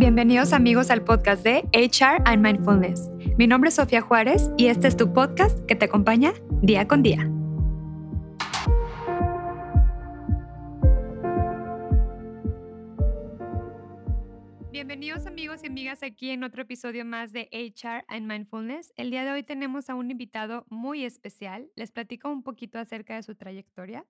Bienvenidos 0.00 0.54
amigos 0.54 0.90
al 0.90 1.04
podcast 1.04 1.44
de 1.44 1.58
HR 1.74 2.22
and 2.24 2.42
Mindfulness. 2.42 3.10
Mi 3.36 3.46
nombre 3.46 3.68
es 3.68 3.74
Sofía 3.74 4.00
Juárez 4.00 4.50
y 4.56 4.68
este 4.68 4.88
es 4.88 4.96
tu 4.96 5.12
podcast 5.12 5.60
que 5.66 5.76
te 5.76 5.84
acompaña 5.84 6.32
día 6.62 6.88
con 6.88 7.02
día. 7.02 7.18
Bienvenidos 14.72 15.26
amigos 15.26 15.62
y 15.64 15.66
amigas 15.66 16.02
aquí 16.02 16.30
en 16.30 16.44
otro 16.44 16.62
episodio 16.62 17.04
más 17.04 17.34
de 17.34 17.50
HR 17.52 18.06
and 18.08 18.26
Mindfulness. 18.26 18.94
El 18.96 19.10
día 19.10 19.26
de 19.26 19.32
hoy 19.32 19.42
tenemos 19.42 19.90
a 19.90 19.94
un 19.96 20.10
invitado 20.10 20.64
muy 20.70 21.04
especial. 21.04 21.70
Les 21.76 21.92
platico 21.92 22.30
un 22.30 22.42
poquito 22.42 22.78
acerca 22.78 23.16
de 23.16 23.22
su 23.22 23.34
trayectoria. 23.34 24.06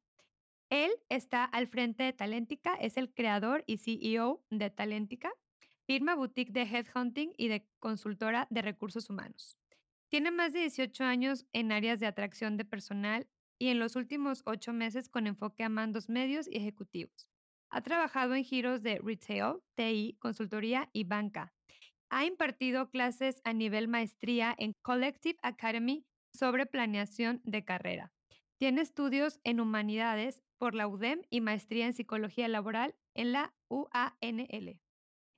Él 0.71 0.93
está 1.09 1.43
al 1.43 1.67
frente 1.67 2.05
de 2.05 2.13
Talentica, 2.13 2.77
es 2.77 2.97
el 2.97 3.13
creador 3.13 3.65
y 3.67 3.79
CEO 3.79 4.41
de 4.51 4.71
Talentica 4.71 5.33
firma 5.91 6.15
boutique 6.15 6.53
de 6.53 6.63
headhunting 6.63 7.33
y 7.37 7.49
de 7.49 7.67
consultora 7.81 8.47
de 8.49 8.63
recursos 8.63 9.11
humanos. 9.11 9.59
Tiene 10.09 10.31
más 10.31 10.53
de 10.53 10.61
18 10.61 11.03
años 11.03 11.47
en 11.53 11.73
áreas 11.73 11.99
de 11.99 12.07
atracción 12.07 12.57
de 12.57 12.65
personal 12.65 13.27
y 13.59 13.71
en 13.71 13.81
los 13.81 13.97
últimos 13.97 14.45
ocho 14.47 14.73
meses 14.73 15.09
con 15.09 15.27
enfoque 15.27 15.65
a 15.65 15.69
mandos 15.69 16.09
medios 16.09 16.47
y 16.47 16.59
ejecutivos. 16.59 17.29
Ha 17.71 17.81
trabajado 17.81 18.37
en 18.37 18.45
giros 18.45 18.85
de 18.85 19.01
retail, 19.03 19.57
TI, 19.75 20.17
consultoría 20.21 20.89
y 20.93 21.03
banca. 21.03 21.53
Ha 22.09 22.25
impartido 22.25 22.89
clases 22.89 23.41
a 23.43 23.53
nivel 23.53 23.89
maestría 23.89 24.55
en 24.57 24.75
Collective 24.83 25.41
Academy 25.43 26.07
sobre 26.33 26.67
planeación 26.67 27.41
de 27.43 27.65
carrera. 27.65 28.13
Tiene 28.59 28.83
estudios 28.83 29.41
en 29.43 29.59
humanidades 29.59 30.45
por 30.57 30.77
la 30.77 30.87
UDEM 30.87 31.23
y 31.31 31.41
maestría 31.41 31.87
en 31.87 31.95
psicología 31.95 32.47
laboral 32.47 32.95
en 33.13 33.33
la 33.33 33.53
UANL. 33.69 34.79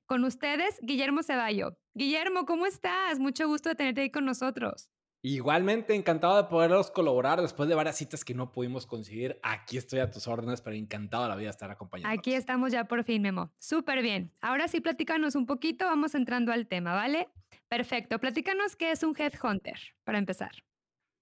Con 0.05 0.25
ustedes, 0.25 0.77
Guillermo 0.81 1.23
Ceballo. 1.23 1.77
Guillermo, 1.93 2.45
¿cómo 2.45 2.65
estás? 2.65 3.19
Mucho 3.19 3.47
gusto 3.47 3.69
de 3.69 3.75
tenerte 3.75 4.01
ahí 4.01 4.11
con 4.11 4.25
nosotros. 4.25 4.89
Igualmente, 5.25 5.95
encantado 5.95 6.35
de 6.35 6.49
poderlos 6.49 6.91
colaborar 6.91 7.41
después 7.41 7.69
de 7.69 7.75
varias 7.75 7.95
citas 7.95 8.25
que 8.25 8.33
no 8.33 8.51
pudimos 8.51 8.85
conseguir. 8.85 9.39
Aquí 9.41 9.77
estoy 9.77 9.99
a 9.99 10.11
tus 10.11 10.27
órdenes, 10.27 10.59
pero 10.59 10.75
encantado 10.75 11.23
de 11.23 11.29
la 11.29 11.35
vida 11.37 11.49
estar 11.49 11.71
acompañando. 11.71 12.13
Aquí 12.19 12.33
estamos 12.33 12.73
ya 12.73 12.83
por 12.83 13.05
fin, 13.05 13.21
Memo. 13.21 13.53
Súper 13.57 14.01
bien. 14.01 14.33
Ahora 14.41 14.67
sí, 14.67 14.81
platícanos 14.81 15.35
un 15.35 15.45
poquito, 15.45 15.85
vamos 15.85 16.13
entrando 16.13 16.51
al 16.51 16.67
tema, 16.67 16.93
¿vale? 16.93 17.29
Perfecto. 17.69 18.19
Platícanos 18.19 18.75
qué 18.75 18.91
es 18.91 19.01
un 19.03 19.15
headhunter, 19.17 19.79
para 20.03 20.17
empezar. 20.17 20.51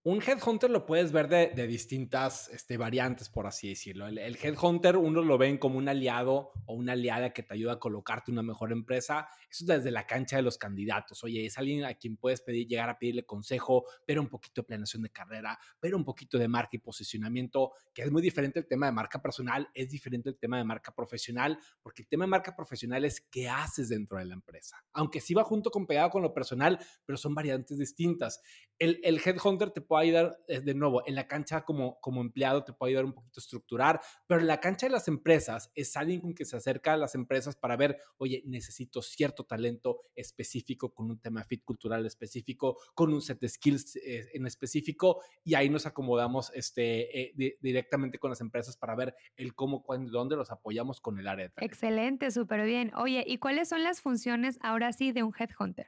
Un 0.04 0.20
headhunter 0.20 0.72
lo 0.72 0.88
puedes 0.88 1.12
ver 1.12 1.28
de, 1.28 1.68
distintas 1.68 2.50
este, 2.50 2.76
variantes, 2.76 3.30
por 3.30 3.46
así 3.46 3.70
decirlo. 3.70 4.08
El, 4.08 4.36
headhunter 4.36 4.98
uno 4.98 5.22
lo 5.22 5.38
ven 5.38 5.60
como 5.60 5.78
un 5.78 5.88
aliado 5.88 6.54
o 6.66 6.74
una 6.74 6.94
aliada 6.94 7.34
que 7.34 7.44
te 7.44 7.54
ayuda 7.54 7.74
a 7.74 7.80
colocarte 7.80 8.32
una 8.32 8.42
mejor 8.42 8.72
empresa. 8.72 9.28
Eso 9.48 9.64
desde 9.68 9.92
la 9.92 10.08
cancha 10.08 10.38
de 10.38 10.42
los 10.42 10.58
candidatos. 10.58 11.24
Oye, 11.24 11.46
es 11.46 11.56
alguien 11.60 11.86
a 11.86 11.94
quien 11.94 12.18
puedes 12.18 12.42
pedir, 12.42 12.68
llegar 12.68 12.90
a 12.90 12.98
pedirle 12.98 13.28
consejo, 13.28 13.86
pero 14.04 14.22
un 14.22 14.28
poquito 14.28 14.62
de 14.62 14.66
planeación 14.66 15.04
de 15.04 15.12
carrera, 15.12 15.60
pero 15.80 15.98
un 15.98 16.04
poquito 16.04 16.40
de 16.40 16.48
marca 16.48 16.72
y 16.74 16.80
posicionamiento, 16.80 17.74
que 17.94 18.02
es 18.02 18.10
muy 18.10 18.24
diferente 18.24 18.58
el 18.58 18.66
tema 18.66 18.88
de 18.88 18.94
marca 18.94 19.22
personal, 19.22 19.70
es 19.72 19.92
diferente 19.92 20.30
el 20.30 20.38
tema 20.40 20.58
de 20.58 20.64
marca 20.64 20.96
profesional, 20.96 21.60
porque 21.80 22.02
el 22.02 22.08
tema 22.08 22.24
de 22.24 22.30
marca 22.30 22.56
profesional 22.56 23.06
es 23.06 23.22
qué 23.22 23.48
haces 23.48 23.90
dentro 23.90 24.18
de 24.18 24.26
la 24.26 24.34
empresa. 24.34 24.84
Aunque 24.94 25.22
sí 25.22 25.36
va 25.36 25.44
junto 25.44 25.70
con 25.70 25.86
pegado 25.86 26.10
con 26.10 26.24
lo 26.24 26.34
personal, 26.34 26.80
pero 27.06 27.18
son 27.18 27.36
variantes 27.36 27.78
distintas. 27.78 28.42
El, 28.80 29.00
el 29.04 29.22
headhunter 29.24 29.70
te 29.70 29.91
puede 29.92 30.06
ayudar, 30.06 30.40
de 30.48 30.74
nuevo, 30.74 31.04
en 31.06 31.16
la 31.16 31.28
cancha 31.28 31.66
como, 31.66 32.00
como 32.00 32.22
empleado 32.22 32.64
te 32.64 32.72
puede 32.72 32.92
ayudar 32.92 33.04
un 33.04 33.12
poquito 33.12 33.42
a 33.42 33.44
estructurar, 33.44 34.00
pero 34.26 34.40
en 34.40 34.48
la 34.48 34.62
cancha 34.62 34.86
de 34.86 34.94
las 34.94 35.10
empresas 35.10 35.70
es 35.76 35.98
alguien 35.98 36.22
con 36.22 36.34
que 36.34 36.46
se 36.46 36.56
acerca 36.56 36.94
a 36.94 36.98
las 36.98 37.14
empresas 37.14 37.58
para 37.58 37.76
ver, 37.76 37.98
oye, 38.18 38.42
necesito 38.46 39.02
cierto 39.02 39.44
talento 39.44 40.04
específico 40.16 40.94
con 40.94 41.12
un 41.12 41.20
tema 41.20 41.44
fit 41.44 41.66
cultural 41.66 42.06
específico, 42.06 42.78
con 42.94 43.14
un 43.14 43.22
set 43.22 43.42
de 43.42 43.50
skills 43.50 43.98
eh, 43.98 44.30
en 44.34 44.48
específico 44.48 45.22
y 45.44 45.56
ahí 45.56 45.70
nos 45.70 45.86
acomodamos 45.86 46.54
este, 46.56 47.24
eh, 47.24 47.58
directamente 47.60 48.18
con 48.18 48.30
las 48.30 48.40
empresas 48.40 48.78
para 48.78 48.96
ver 48.96 49.14
el 49.36 49.54
cómo, 49.56 49.84
cuándo 49.84 50.08
y 50.08 50.14
dónde 50.14 50.38
los 50.38 50.52
apoyamos 50.52 51.02
con 51.02 51.20
el 51.20 51.28
área 51.28 51.48
de 51.48 51.50
talento. 51.50 51.74
Excelente, 51.74 52.32
súper 52.32 52.64
bien. 52.64 52.94
Oye, 52.96 53.26
¿y 53.28 53.40
cuáles 53.40 53.68
son 53.68 53.84
las 53.84 54.00
funciones 54.00 54.58
ahora 54.62 54.94
sí 54.94 55.12
de 55.12 55.24
un 55.24 55.34
headhunter? 55.38 55.88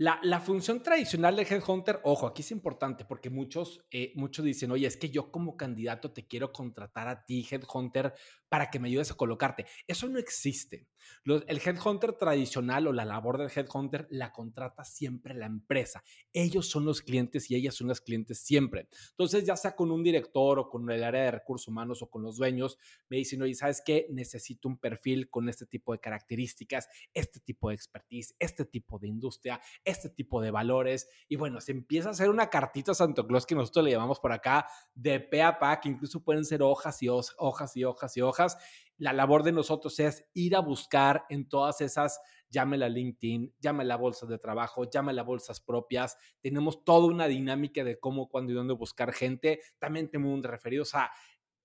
La, 0.00 0.38
función 0.38 0.80
tradicional 0.80 1.34
de 1.34 1.42
Headhunter, 1.42 1.98
ojo, 2.04 2.28
aquí 2.28 2.42
es 2.42 2.52
importante 2.52 3.04
porque 3.04 3.30
muchos, 3.30 3.84
eh, 3.90 4.12
muchos 4.14 4.44
dicen, 4.44 4.70
oye, 4.70 4.86
es 4.86 4.96
que 4.96 5.10
yo 5.10 5.32
como 5.32 5.56
candidato 5.56 6.12
te 6.12 6.24
quiero 6.28 6.52
contratar 6.52 7.08
a 7.08 7.24
ti, 7.24 7.44
Headhunter, 7.50 8.14
para 8.48 8.70
que 8.70 8.78
me 8.78 8.86
ayudes 8.86 9.10
a 9.10 9.16
colocarte. 9.16 9.66
Eso 9.88 10.08
no 10.08 10.20
existe. 10.20 10.86
El 11.24 11.60
headhunter 11.64 12.12
tradicional 12.14 12.86
o 12.86 12.92
la 12.92 13.04
labor 13.04 13.38
del 13.38 13.50
headhunter 13.54 14.06
la 14.10 14.32
contrata 14.32 14.84
siempre 14.84 15.34
la 15.34 15.46
empresa. 15.46 16.02
Ellos 16.32 16.68
son 16.68 16.84
los 16.84 17.02
clientes 17.02 17.50
y 17.50 17.54
ellas 17.54 17.74
son 17.74 17.88
las 17.88 18.00
clientes 18.00 18.38
siempre. 18.38 18.88
Entonces, 19.10 19.44
ya 19.44 19.56
sea 19.56 19.74
con 19.74 19.90
un 19.90 20.02
director 20.02 20.58
o 20.58 20.68
con 20.68 20.88
el 20.90 21.02
área 21.02 21.24
de 21.24 21.30
recursos 21.30 21.68
humanos 21.68 22.02
o 22.02 22.10
con 22.10 22.22
los 22.22 22.36
dueños, 22.36 22.78
me 23.08 23.18
dicen, 23.18 23.42
oye, 23.42 23.54
¿sabes 23.54 23.82
qué? 23.84 24.06
Necesito 24.10 24.68
un 24.68 24.78
perfil 24.78 25.30
con 25.30 25.48
este 25.48 25.66
tipo 25.66 25.92
de 25.92 25.98
características, 25.98 26.88
este 27.12 27.40
tipo 27.40 27.68
de 27.68 27.74
expertise, 27.74 28.34
este 28.38 28.64
tipo 28.64 28.98
de 28.98 29.08
industria, 29.08 29.60
este 29.84 30.08
tipo 30.10 30.40
de 30.40 30.50
valores. 30.50 31.08
Y 31.28 31.36
bueno, 31.36 31.60
se 31.60 31.72
empieza 31.72 32.08
a 32.08 32.12
hacer 32.12 32.30
una 32.30 32.50
cartita 32.50 32.94
Santo 32.94 33.26
Claus 33.26 33.46
que 33.46 33.54
nosotros 33.54 33.84
le 33.84 33.92
llamamos 33.92 34.20
por 34.20 34.32
acá 34.32 34.66
de 34.94 35.20
pe 35.20 35.42
a 35.42 35.58
pa, 35.58 35.80
que 35.80 35.88
incluso 35.88 36.22
pueden 36.22 36.44
ser 36.44 36.62
hojas 36.62 37.02
y 37.02 37.08
hojas 37.08 37.76
y 37.76 37.84
hojas 37.84 38.16
y 38.16 38.22
hojas 38.22 38.58
la 38.98 39.12
labor 39.12 39.44
de 39.44 39.52
nosotros 39.52 39.98
es 40.00 40.28
ir 40.34 40.56
a 40.56 40.60
buscar 40.60 41.24
en 41.28 41.48
todas 41.48 41.80
esas, 41.80 42.20
llámela 42.50 42.88
LinkedIn, 42.88 43.54
llámela 43.60 43.96
bolsas 43.96 44.28
de 44.28 44.38
trabajo, 44.38 44.90
llámela 44.90 45.22
bolsas 45.22 45.60
propias. 45.60 46.18
Tenemos 46.40 46.84
toda 46.84 47.06
una 47.06 47.28
dinámica 47.28 47.84
de 47.84 47.98
cómo, 47.98 48.28
cuándo 48.28 48.52
y 48.52 48.56
dónde 48.56 48.74
buscar 48.74 49.12
gente. 49.12 49.60
También 49.78 50.10
tenemos 50.10 50.34
un 50.34 50.42
referido, 50.42 50.82
o 50.82 50.86
sea, 50.86 51.10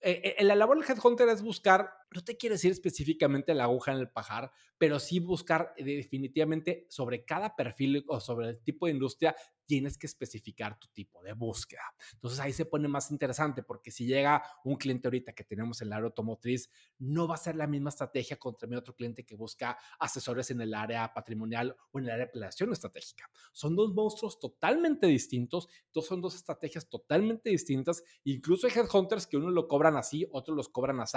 eh, 0.06 0.36
eh, 0.38 0.44
la 0.44 0.56
labor 0.56 0.78
del 0.78 0.90
headhunter 0.90 1.30
es 1.30 1.42
buscar, 1.42 1.90
no 2.14 2.24
te 2.24 2.38
quiere 2.38 2.56
decir 2.56 2.72
específicamente 2.72 3.54
la 3.54 3.66
aguja 3.66 3.92
en 3.92 4.00
el 4.00 4.10
pajar, 4.10 4.52
pero 4.78 5.00
sí 5.00 5.20
buscar 5.20 5.74
eh, 5.78 5.84
definitivamente 5.84 6.86
sobre 6.90 7.26
cada 7.26 7.56
perfil 7.56 8.04
o 8.08 8.20
sobre 8.20 8.50
el 8.50 8.64
tipo 8.64 8.86
de 8.86 8.94
industria, 8.94 9.36
tienes 9.66 9.98
que 9.98 10.08
especificar 10.08 10.78
tu 10.78 10.88
tipo 10.90 11.24
de 11.24 11.34
búsqueda. 11.34 11.84
Entonces 12.14 12.40
ahí 12.40 12.52
se 12.52 12.66
pone 12.66 12.88
más 12.88 13.10
interesante 13.12 13.64
porque 13.64 13.92
si 13.92 14.06
llega 14.06 14.44
un 14.66 14.76
cliente 14.76 15.08
ahorita 15.08 15.34
que 15.34 15.46
tenemos 15.46 15.82
en 15.82 15.88
el 15.88 15.94
área 15.94 16.06
automotriz, 16.06 16.70
no 17.00 17.28
va 17.28 17.36
a 17.36 17.38
ser 17.38 17.56
la 17.56 17.66
misma 17.66 17.90
estrategia 17.90 18.38
contra 18.38 18.68
mi 18.68 18.76
otro 18.76 18.94
cliente 18.94 19.26
que 19.26 19.36
busca 19.36 19.78
asesores 20.00 20.52
en 20.52 20.62
el 20.62 20.74
área 20.74 21.14
patrimonial 21.14 21.76
o 21.92 22.00
en 22.00 22.06
el 22.06 22.12
área 22.12 22.26
de 22.26 22.32
planeación 22.32 22.74
estratégica. 22.74 23.30
Son 23.52 23.76
dos 23.76 23.94
monstruos 23.94 24.40
totalmente 24.40 25.08
distintos, 25.08 25.70
son 25.94 26.22
dos 26.22 26.36
estrategias 26.36 26.90
totalmente 26.90 27.50
distintas. 27.50 28.04
Incluso 28.26 28.68
hay 28.68 28.74
headhunters 28.74 29.28
que 29.28 29.38
uno 29.38 29.50
lo 29.50 29.68
cobran 29.68 29.96
así, 29.96 30.28
otros 30.32 30.58
los 30.58 30.70
cobran 30.70 31.00
así. 31.00 31.14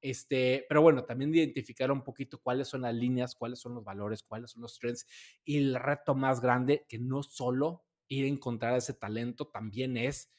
Este, 0.00 0.39
pero 0.68 0.82
bueno, 0.82 1.04
también 1.04 1.34
identificar 1.34 1.90
un 1.90 2.02
poquito 2.02 2.40
cuáles 2.40 2.68
son 2.68 2.82
las 2.82 2.94
líneas, 2.94 3.34
cuáles 3.34 3.60
son 3.60 3.74
los 3.74 3.84
valores, 3.84 4.22
cuáles 4.22 4.50
son 4.50 4.62
los 4.62 4.78
trends. 4.78 5.06
Y 5.44 5.58
el 5.58 5.74
reto 5.74 6.14
más 6.14 6.40
grande, 6.40 6.86
que 6.88 6.98
no 6.98 7.22
solo 7.22 7.84
ir 8.08 8.24
a 8.24 8.28
encontrar 8.28 8.74
ese 8.76 8.94
talento, 8.94 9.48
también 9.48 9.96
es, 9.96 10.30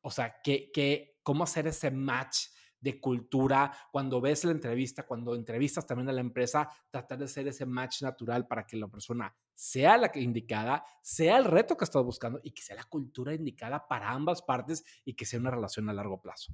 o 0.00 0.10
sea, 0.10 0.40
que, 0.42 0.70
que, 0.72 1.18
cómo 1.22 1.44
hacer 1.44 1.66
ese 1.66 1.90
match 1.90 2.46
de 2.82 3.00
cultura, 3.00 3.72
cuando 3.92 4.20
ves 4.20 4.44
la 4.44 4.50
entrevista, 4.50 5.06
cuando 5.06 5.36
entrevistas 5.36 5.86
también 5.86 6.08
a 6.08 6.12
la 6.12 6.20
empresa, 6.20 6.68
tratar 6.90 7.18
de 7.18 7.26
hacer 7.26 7.46
ese 7.46 7.64
match 7.64 8.02
natural 8.02 8.48
para 8.48 8.66
que 8.66 8.76
la 8.76 8.88
persona 8.88 9.34
sea 9.54 9.96
la 9.96 10.10
que 10.10 10.20
indicada, 10.20 10.84
sea 11.00 11.38
el 11.38 11.44
reto 11.44 11.76
que 11.76 11.84
estás 11.84 12.02
buscando 12.02 12.40
y 12.42 12.50
que 12.50 12.62
sea 12.62 12.74
la 12.74 12.84
cultura 12.84 13.32
indicada 13.32 13.86
para 13.86 14.10
ambas 14.10 14.42
partes 14.42 14.84
y 15.04 15.14
que 15.14 15.24
sea 15.24 15.38
una 15.38 15.52
relación 15.52 15.88
a 15.88 15.92
largo 15.92 16.20
plazo. 16.20 16.52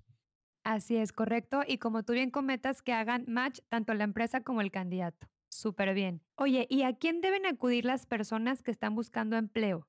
Así 0.68 0.98
es, 0.98 1.12
correcto. 1.12 1.62
Y 1.66 1.78
como 1.78 2.02
tú 2.02 2.12
bien 2.12 2.30
comentas, 2.30 2.82
que 2.82 2.92
hagan 2.92 3.24
match 3.26 3.60
tanto 3.70 3.94
la 3.94 4.04
empresa 4.04 4.42
como 4.42 4.60
el 4.60 4.70
candidato. 4.70 5.26
Súper 5.48 5.94
bien. 5.94 6.20
Oye, 6.34 6.66
¿y 6.68 6.82
a 6.82 6.94
quién 6.98 7.22
deben 7.22 7.46
acudir 7.46 7.86
las 7.86 8.04
personas 8.04 8.62
que 8.62 8.70
están 8.70 8.94
buscando 8.94 9.38
empleo? 9.38 9.88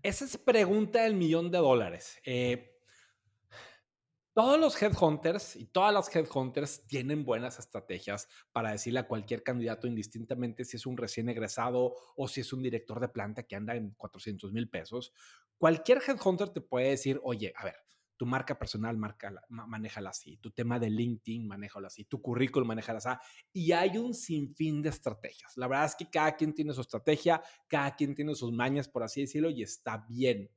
Esa 0.00 0.24
es 0.24 0.38
pregunta 0.38 1.02
del 1.02 1.16
millón 1.16 1.50
de 1.50 1.58
dólares. 1.58 2.20
Eh, 2.24 2.78
todos 4.32 4.60
los 4.60 4.80
headhunters 4.80 5.56
y 5.56 5.66
todas 5.66 5.92
las 5.92 6.14
headhunters 6.14 6.86
tienen 6.86 7.24
buenas 7.24 7.58
estrategias 7.58 8.28
para 8.52 8.70
decirle 8.70 9.00
a 9.00 9.08
cualquier 9.08 9.42
candidato 9.42 9.88
indistintamente 9.88 10.64
si 10.64 10.76
es 10.76 10.86
un 10.86 10.96
recién 10.96 11.30
egresado 11.30 11.96
o 12.14 12.28
si 12.28 12.42
es 12.42 12.52
un 12.52 12.62
director 12.62 13.00
de 13.00 13.08
planta 13.08 13.42
que 13.42 13.56
anda 13.56 13.74
en 13.74 13.90
400 13.96 14.52
mil 14.52 14.70
pesos. 14.70 15.12
Cualquier 15.58 16.00
headhunter 16.06 16.50
te 16.50 16.60
puede 16.60 16.90
decir, 16.90 17.20
oye, 17.24 17.52
a 17.56 17.64
ver, 17.64 17.74
tu 18.22 18.26
marca 18.26 18.56
personal, 18.56 18.96
marca, 18.96 19.34
manéjala 19.48 20.10
así, 20.10 20.36
tu 20.36 20.52
tema 20.52 20.78
de 20.78 20.88
LinkedIn, 20.88 21.44
manéjalo 21.44 21.88
así, 21.88 22.04
tu 22.04 22.22
currículum, 22.22 22.68
manéjala 22.68 22.98
así. 22.98 23.08
Y 23.52 23.72
hay 23.72 23.98
un 23.98 24.14
sinfín 24.14 24.80
de 24.80 24.90
estrategias. 24.90 25.56
La 25.56 25.66
verdad 25.66 25.86
es 25.86 25.96
que 25.96 26.08
cada 26.08 26.36
quien 26.36 26.54
tiene 26.54 26.72
su 26.72 26.82
estrategia, 26.82 27.42
cada 27.66 27.96
quien 27.96 28.14
tiene 28.14 28.36
sus 28.36 28.52
mañas, 28.52 28.88
por 28.88 29.02
así 29.02 29.22
decirlo, 29.22 29.50
y 29.50 29.64
está 29.64 30.06
bien. 30.08 30.52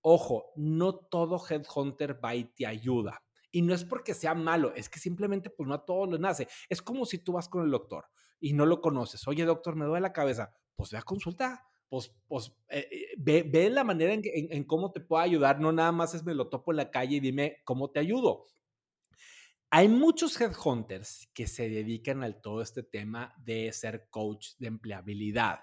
Ojo, 0.00 0.46
no 0.56 0.94
todo 0.94 1.38
headhunter 1.46 2.24
va 2.24 2.34
y 2.36 2.44
te 2.44 2.66
ayuda. 2.66 3.22
Y 3.52 3.60
no 3.60 3.74
es 3.74 3.84
porque 3.84 4.14
sea 4.14 4.34
malo, 4.34 4.72
es 4.74 4.88
que 4.88 4.98
simplemente 4.98 5.50
pues 5.50 5.68
no 5.68 5.74
a 5.74 5.84
todos 5.84 6.08
les 6.08 6.20
nace. 6.20 6.48
Es 6.70 6.80
como 6.80 7.04
si 7.04 7.18
tú 7.18 7.32
vas 7.32 7.50
con 7.50 7.66
el 7.66 7.70
doctor 7.70 8.06
y 8.40 8.54
no 8.54 8.64
lo 8.64 8.80
conoces. 8.80 9.28
Oye, 9.28 9.44
doctor, 9.44 9.76
me 9.76 9.84
duele 9.84 10.00
la 10.00 10.14
cabeza. 10.14 10.54
Pues 10.74 10.90
ve 10.90 10.96
a 10.96 11.02
consulta. 11.02 11.66
Pues, 11.88 12.12
pues 12.26 12.52
eh, 12.68 12.88
eh, 12.90 13.06
ve, 13.16 13.42
ve, 13.42 13.70
la 13.70 13.84
manera 13.84 14.12
en, 14.14 14.64
cómo 14.64 14.92
te 14.92 15.00
puedo 15.00 15.22
ayudar. 15.22 15.60
No 15.60 15.72
nada 15.72 15.92
más 15.92 16.14
es 16.14 16.24
me 16.24 16.34
lo 16.34 16.48
topo 16.48 16.72
en 16.72 16.78
la 16.78 16.90
calle 16.90 17.16
y 17.16 17.20
dime 17.20 17.58
cómo 17.64 17.90
te 17.90 18.00
ayudo. 18.00 18.46
Hay 19.70 19.88
muchos 19.88 20.40
headhunters 20.40 21.28
que 21.34 21.46
se 21.46 21.68
dedican 21.68 22.22
al 22.22 22.40
todo 22.40 22.62
este 22.62 22.82
tema 22.82 23.34
de 23.38 23.72
ser 23.72 24.08
coach 24.08 24.50
de 24.58 24.68
empleabilidad. 24.68 25.60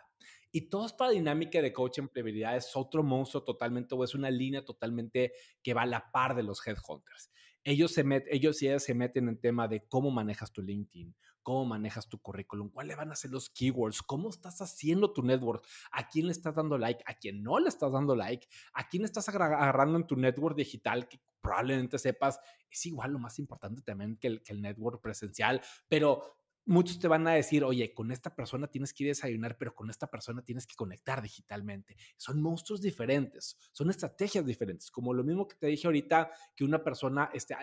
Y 0.51 0.69
toda 0.69 0.87
esta 0.87 1.09
dinámica 1.09 1.61
de 1.61 1.71
coach 1.71 1.99
empleabilidad 1.99 2.57
es 2.57 2.75
otro 2.75 3.03
monstruo 3.03 3.43
totalmente, 3.43 3.95
o 3.95 4.03
es 4.03 4.13
una 4.13 4.29
línea 4.29 4.65
totalmente 4.65 5.31
que 5.63 5.73
va 5.73 5.83
a 5.83 5.85
la 5.85 6.11
par 6.11 6.35
de 6.35 6.43
los 6.43 6.65
headhunters. 6.67 7.31
Ellos, 7.63 7.93
se 7.93 8.03
met, 8.03 8.25
ellos 8.29 8.61
y 8.61 8.67
ellas 8.67 8.83
se 8.83 8.93
meten 8.93 9.27
en 9.27 9.39
tema 9.39 9.67
de 9.67 9.85
cómo 9.87 10.11
manejas 10.11 10.51
tu 10.51 10.61
LinkedIn, 10.61 11.15
cómo 11.43 11.65
manejas 11.65 12.07
tu 12.07 12.19
currículum, 12.19 12.69
cuáles 12.69 12.97
van 12.97 13.11
a 13.11 13.15
ser 13.15 13.31
los 13.31 13.49
keywords, 13.49 14.01
cómo 14.01 14.29
estás 14.29 14.61
haciendo 14.61 15.13
tu 15.13 15.23
network, 15.23 15.65
a 15.91 16.07
quién 16.07 16.27
le 16.27 16.31
estás 16.31 16.55
dando 16.55 16.77
like, 16.77 17.03
a 17.05 17.13
quién 17.15 17.43
no 17.43 17.59
le 17.59 17.69
estás 17.69 17.91
dando 17.91 18.15
like, 18.15 18.47
a 18.73 18.87
quién 18.87 19.03
estás 19.03 19.29
agarrando 19.29 19.97
en 19.97 20.07
tu 20.07 20.15
network 20.15 20.55
digital, 20.55 21.07
que 21.07 21.19
probablemente 21.41 21.97
sepas, 21.97 22.39
es 22.69 22.85
igual 22.85 23.11
lo 23.13 23.19
más 23.19 23.39
importante 23.39 23.81
también 23.81 24.17
que 24.17 24.27
el, 24.27 24.43
que 24.43 24.53
el 24.53 24.61
network 24.61 25.01
presencial, 25.01 25.61
pero 25.87 26.40
muchos 26.65 26.99
te 26.99 27.07
van 27.07 27.27
a 27.27 27.31
decir, 27.31 27.63
oye, 27.63 27.93
con 27.93 28.11
esta 28.11 28.35
persona 28.35 28.67
tienes 28.67 28.93
que 28.93 29.03
ir 29.03 29.09
a 29.09 29.11
desayunar, 29.11 29.57
pero 29.57 29.73
con 29.73 29.89
esta 29.89 30.07
persona 30.07 30.43
tienes 30.43 30.67
que 30.67 30.75
conectar 30.75 31.21
digitalmente. 31.21 31.97
Son 32.17 32.41
monstruos 32.41 32.81
diferentes, 32.81 33.57
son 33.71 33.89
estrategias 33.89 34.45
diferentes, 34.45 34.91
como 34.91 35.13
lo 35.13 35.23
mismo 35.23 35.47
que 35.47 35.55
te 35.55 35.67
dije 35.67 35.87
ahorita, 35.87 36.31
que 36.55 36.63
una 36.63 36.83
persona, 36.83 37.29
este, 37.33 37.55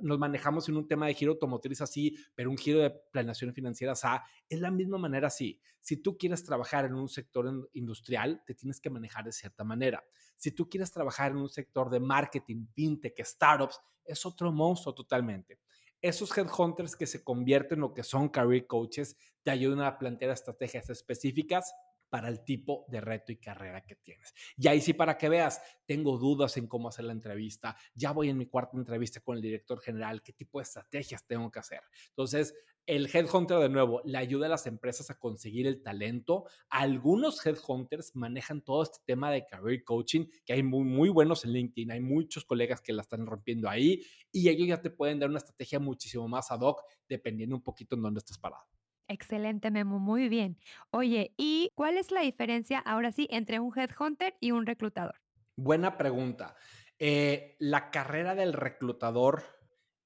nos 0.00 0.18
manejamos 0.18 0.68
en 0.68 0.76
un 0.76 0.86
tema 0.86 1.06
de 1.06 1.14
giro 1.14 1.32
automotriz 1.32 1.80
así, 1.80 2.16
pero 2.34 2.50
un 2.50 2.58
giro 2.58 2.80
de 2.80 2.90
planeación 2.90 3.52
financiera 3.52 3.92
así, 3.92 4.06
es 4.48 4.60
la 4.60 4.70
misma 4.70 4.98
manera 4.98 5.28
así. 5.28 5.60
Si 5.80 5.98
tú 5.98 6.18
quieres 6.18 6.42
trabajar 6.42 6.84
en 6.84 6.94
un 6.94 7.08
sector 7.08 7.70
industrial, 7.74 8.42
te 8.46 8.54
tienes 8.54 8.80
que 8.80 8.90
manejar 8.90 9.24
de 9.24 9.32
cierta 9.32 9.64
manera. 9.64 10.04
Si 10.36 10.50
tú 10.50 10.68
quieres 10.68 10.92
trabajar 10.92 11.30
en 11.30 11.38
un 11.38 11.48
sector 11.48 11.90
de 11.90 12.00
marketing, 12.00 12.66
fintech, 12.74 13.24
startups, 13.24 13.80
es 14.04 14.24
otro 14.24 14.52
monstruo 14.52 14.94
totalmente. 14.94 15.58
Esos 16.06 16.30
headhunters 16.38 16.94
que 16.94 17.04
se 17.04 17.24
convierten 17.24 17.82
o 17.82 17.92
que 17.92 18.04
son 18.04 18.28
career 18.28 18.68
coaches 18.68 19.16
te 19.42 19.50
ayudan 19.50 19.80
a 19.80 19.98
plantear 19.98 20.30
estrategias 20.30 20.88
específicas 20.88 21.74
para 22.08 22.28
el 22.28 22.44
tipo 22.44 22.84
de 22.86 23.00
reto 23.00 23.32
y 23.32 23.38
carrera 23.38 23.84
que 23.84 23.96
tienes. 23.96 24.32
Y 24.56 24.68
ahí 24.68 24.80
sí, 24.80 24.92
para 24.92 25.18
que 25.18 25.28
veas, 25.28 25.60
tengo 25.84 26.16
dudas 26.16 26.56
en 26.58 26.68
cómo 26.68 26.88
hacer 26.88 27.06
la 27.06 27.12
entrevista, 27.12 27.76
ya 27.92 28.12
voy 28.12 28.28
en 28.28 28.38
mi 28.38 28.46
cuarta 28.46 28.76
entrevista 28.76 29.18
con 29.18 29.34
el 29.34 29.42
director 29.42 29.80
general, 29.80 30.22
qué 30.22 30.32
tipo 30.32 30.60
de 30.60 30.62
estrategias 30.62 31.26
tengo 31.26 31.50
que 31.50 31.58
hacer. 31.58 31.80
Entonces, 32.10 32.54
el 32.86 33.08
headhunter 33.12 33.58
de 33.58 33.68
nuevo 33.68 34.00
le 34.04 34.18
ayuda 34.18 34.46
a 34.46 34.48
las 34.48 34.66
empresas 34.66 35.10
a 35.10 35.18
conseguir 35.18 35.66
el 35.66 35.82
talento. 35.82 36.44
Algunos 36.68 37.44
headhunters 37.44 38.14
manejan 38.14 38.62
todo 38.62 38.82
este 38.84 38.98
tema 39.04 39.30
de 39.30 39.44
career 39.44 39.82
coaching, 39.84 40.26
que 40.44 40.52
hay 40.52 40.62
muy, 40.62 40.84
muy 40.84 41.08
buenos 41.08 41.44
en 41.44 41.52
LinkedIn, 41.52 41.90
hay 41.90 42.00
muchos 42.00 42.44
colegas 42.44 42.80
que 42.80 42.92
la 42.92 43.02
están 43.02 43.26
rompiendo 43.26 43.68
ahí 43.68 44.02
y 44.30 44.48
ellos 44.48 44.68
ya 44.68 44.80
te 44.80 44.90
pueden 44.90 45.18
dar 45.18 45.28
una 45.28 45.38
estrategia 45.38 45.80
muchísimo 45.80 46.28
más 46.28 46.50
ad 46.50 46.60
hoc 46.60 46.82
dependiendo 47.08 47.56
un 47.56 47.62
poquito 47.62 47.96
en 47.96 48.02
dónde 48.02 48.18
estás 48.18 48.38
parado. 48.38 48.64
Excelente, 49.08 49.70
Memo, 49.70 49.98
muy 49.98 50.28
bien. 50.28 50.58
Oye, 50.90 51.34
¿y 51.36 51.70
cuál 51.74 51.96
es 51.96 52.10
la 52.10 52.22
diferencia 52.22 52.78
ahora 52.80 53.12
sí 53.12 53.28
entre 53.30 53.60
un 53.60 53.76
headhunter 53.76 54.34
y 54.40 54.50
un 54.50 54.66
reclutador? 54.66 55.20
Buena 55.56 55.96
pregunta. 55.96 56.56
Eh, 56.98 57.56
la 57.60 57.90
carrera 57.90 58.34
del 58.34 58.52
reclutador 58.52 59.44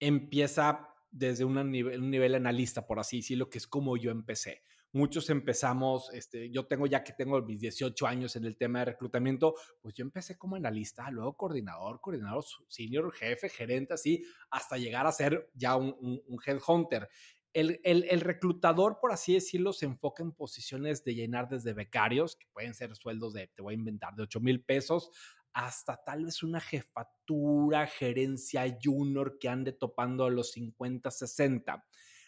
empieza 0.00 0.89
desde 1.10 1.44
un 1.44 1.70
nivel, 1.70 2.00
un 2.00 2.10
nivel 2.10 2.34
analista, 2.34 2.86
por 2.86 2.98
así 2.98 3.18
decirlo, 3.18 3.50
que 3.50 3.58
es 3.58 3.66
como 3.66 3.96
yo 3.96 4.10
empecé. 4.10 4.62
Muchos 4.92 5.30
empezamos, 5.30 6.12
este, 6.12 6.50
yo 6.50 6.66
tengo 6.66 6.84
ya 6.86 7.04
que 7.04 7.12
tengo 7.12 7.40
mis 7.42 7.60
18 7.60 8.06
años 8.08 8.34
en 8.34 8.44
el 8.44 8.56
tema 8.56 8.80
de 8.80 8.86
reclutamiento, 8.86 9.54
pues 9.80 9.94
yo 9.94 10.02
empecé 10.02 10.36
como 10.36 10.56
analista, 10.56 11.08
luego 11.10 11.36
coordinador, 11.36 12.00
coordinador 12.00 12.44
senior, 12.66 13.12
jefe, 13.12 13.48
gerente, 13.48 13.94
así, 13.94 14.24
hasta 14.50 14.78
llegar 14.78 15.06
a 15.06 15.12
ser 15.12 15.48
ya 15.54 15.76
un, 15.76 15.94
un, 16.00 16.20
un 16.26 16.38
headhunter. 16.44 17.08
El, 17.52 17.80
el, 17.84 18.04
el, 18.08 18.20
reclutador, 18.20 18.98
por 19.00 19.12
así 19.12 19.34
decirlo, 19.34 19.72
se 19.72 19.86
enfoca 19.86 20.22
en 20.22 20.32
posiciones 20.32 21.02
de 21.04 21.14
llenar 21.14 21.48
desde 21.48 21.72
becarios, 21.72 22.36
que 22.36 22.46
pueden 22.52 22.74
ser 22.74 22.94
sueldos 22.94 23.32
de, 23.32 23.48
te 23.48 23.62
voy 23.62 23.74
a 23.74 23.78
inventar, 23.78 24.14
de 24.14 24.22
8 24.22 24.40
mil 24.40 24.62
pesos, 24.62 25.10
hasta 25.52 26.02
tal 26.04 26.24
vez 26.24 26.42
una 26.42 26.60
jefatura, 26.60 27.86
gerencia 27.86 28.64
junior 28.82 29.38
que 29.38 29.48
ande 29.48 29.72
topando 29.72 30.24
a 30.24 30.30
los 30.30 30.52
50, 30.52 31.10
60. 31.10 31.84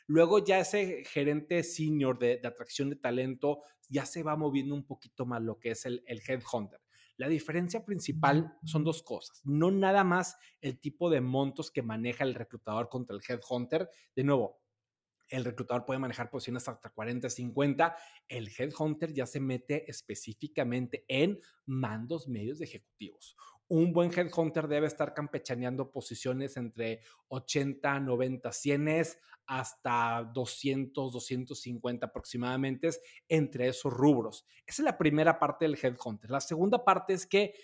Luego 0.07 0.45
ya 0.45 0.59
ese 0.59 1.05
gerente 1.05 1.63
senior 1.63 2.19
de, 2.19 2.39
de 2.39 2.49
atracción 2.49 2.91
de 2.91 2.97
talento 2.97 3.63
ya 3.89 4.07
se 4.07 4.23
va 4.23 4.37
moviendo 4.37 4.75
un 4.75 4.85
poquito 4.85 5.27
más 5.27 5.43
lo 5.43 5.59
que 5.59 5.71
es 5.73 5.87
el, 5.87 6.03
el 6.07 6.21
headhunter. 6.27 6.81
La 7.17 7.29
diferencia 7.29 7.85
principal 7.85 8.59
son 8.65 8.85
dos 8.85 9.03
cosas. 9.03 9.43
No 9.45 9.71
nada 9.71 10.03
más 10.03 10.37
el 10.61 10.81
tipo 10.81 11.11
de 11.11 11.21
montos 11.21 11.71
que 11.71 11.83
maneja 11.83 12.25
el 12.25 12.35
reclutador 12.35 12.89
contra 12.89 13.15
el 13.15 13.23
headhunter. 13.29 13.89
De 14.17 14.25
nuevo, 14.25 14.62
el 15.33 15.45
reclutador 15.45 15.87
puede 15.87 15.99
manejar 15.99 16.31
posiciones 16.31 16.69
hasta 16.69 16.91
40, 16.91 17.31
50. 17.31 17.97
El 18.29 18.51
headhunter 18.57 19.15
ya 19.15 19.27
se 19.27 19.41
mete 19.41 19.91
específicamente 19.91 21.07
en 21.09 21.41
mandos 21.65 22.29
medios 22.29 22.59
de 22.59 22.67
ejecutivos. 22.67 23.35
Un 23.67 23.95
buen 23.95 24.11
headhunter 24.13 24.69
debe 24.69 24.87
estar 24.87 25.15
campechaneando 25.15 25.91
posiciones 25.91 26.59
entre 26.59 27.01
80, 27.29 28.01
90, 28.01 28.53
100 28.53 29.05
hasta 29.47 30.31
200, 30.35 31.13
250 31.13 32.07
aproximadamente 32.07 32.91
entre 33.27 33.69
esos 33.69 33.91
rubros. 33.91 34.45
Esa 34.67 34.83
es 34.83 34.85
la 34.85 34.99
primera 34.99 35.39
parte 35.39 35.65
del 35.65 35.79
headhunter. 35.83 36.31
La 36.31 36.43
segunda 36.43 36.85
parte 36.85 37.15
es 37.15 37.27
que 37.27 37.55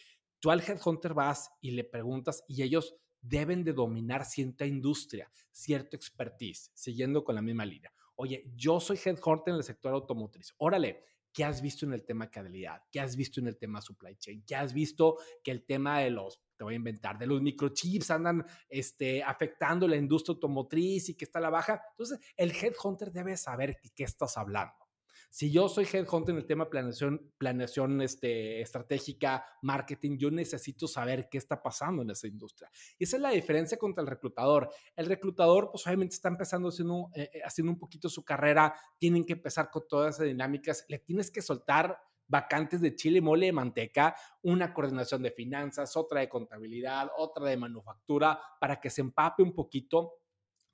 tú 0.40 0.50
al 0.50 0.62
headhunter 0.62 1.12
vas 1.12 1.50
y 1.60 1.72
le 1.72 1.84
preguntas 1.84 2.44
y 2.48 2.62
ellos 2.62 2.96
deben 3.20 3.64
de 3.64 3.72
dominar 3.72 4.24
cierta 4.24 4.66
industria, 4.66 5.30
cierto 5.50 5.96
expertise, 5.96 6.70
siguiendo 6.74 7.24
con 7.24 7.34
la 7.34 7.42
misma 7.42 7.64
línea. 7.64 7.92
Oye, 8.16 8.50
yo 8.56 8.80
soy 8.80 8.98
headhunter 9.02 9.52
en 9.52 9.58
el 9.58 9.64
sector 9.64 9.92
automotriz. 9.92 10.52
Órale, 10.58 11.04
¿qué 11.32 11.44
has 11.44 11.62
visto 11.62 11.86
en 11.86 11.92
el 11.92 12.04
tema 12.04 12.30
calidad? 12.30 12.82
¿Qué 12.90 13.00
has 13.00 13.14
visto 13.14 13.40
en 13.40 13.46
el 13.46 13.56
tema 13.56 13.80
supply 13.80 14.16
chain? 14.16 14.42
¿Qué 14.44 14.56
has 14.56 14.72
visto 14.72 15.18
que 15.42 15.52
el 15.52 15.64
tema 15.64 16.00
de 16.00 16.10
los, 16.10 16.40
te 16.56 16.64
voy 16.64 16.74
a 16.74 16.76
inventar, 16.76 17.16
de 17.18 17.26
los 17.26 17.40
microchips 17.40 18.10
andan 18.10 18.44
este, 18.68 19.22
afectando 19.22 19.86
la 19.86 19.96
industria 19.96 20.34
automotriz 20.34 21.10
y 21.10 21.14
que 21.14 21.26
está 21.26 21.38
a 21.38 21.42
la 21.42 21.50
baja? 21.50 21.80
Entonces, 21.90 22.18
el 22.36 22.50
headhunter 22.50 23.12
debe 23.12 23.36
saber 23.36 23.78
de 23.82 23.90
qué 23.90 24.02
estás 24.04 24.36
hablando. 24.36 24.87
Si 25.30 25.50
yo 25.52 25.68
soy 25.68 25.86
headhunter 25.92 26.34
en 26.34 26.40
el 26.40 26.46
tema 26.46 26.70
planeación, 26.70 27.32
planeación 27.36 28.00
este, 28.00 28.60
estratégica, 28.60 29.44
marketing, 29.62 30.16
yo 30.18 30.30
necesito 30.30 30.88
saber 30.88 31.28
qué 31.28 31.38
está 31.38 31.62
pasando 31.62 32.02
en 32.02 32.10
esa 32.10 32.26
industria. 32.26 32.70
Y 32.98 33.04
esa 33.04 33.16
es 33.16 33.22
la 33.22 33.30
diferencia 33.30 33.78
contra 33.78 34.00
el 34.00 34.08
reclutador. 34.08 34.70
El 34.96 35.06
reclutador, 35.06 35.70
pues 35.70 35.86
obviamente 35.86 36.14
está 36.14 36.28
empezando 36.28 36.70
haciendo, 36.70 37.10
eh, 37.14 37.30
eh, 37.32 37.40
haciendo 37.44 37.72
un 37.72 37.78
poquito 37.78 38.08
su 38.08 38.24
carrera, 38.24 38.74
tienen 38.98 39.24
que 39.24 39.34
empezar 39.34 39.70
con 39.70 39.86
todas 39.86 40.14
esas 40.14 40.26
dinámicas, 40.26 40.84
le 40.88 40.98
tienes 40.98 41.30
que 41.30 41.42
soltar 41.42 41.98
vacantes 42.28 42.80
de 42.80 42.94
chile, 42.94 43.20
mole 43.20 43.52
manteca, 43.52 44.14
una 44.42 44.72
coordinación 44.72 45.22
de 45.22 45.30
finanzas, 45.30 45.96
otra 45.96 46.20
de 46.20 46.28
contabilidad, 46.28 47.10
otra 47.16 47.46
de 47.46 47.56
manufactura, 47.56 48.38
para 48.60 48.80
que 48.80 48.90
se 48.90 49.00
empape 49.00 49.42
un 49.42 49.54
poquito. 49.54 50.14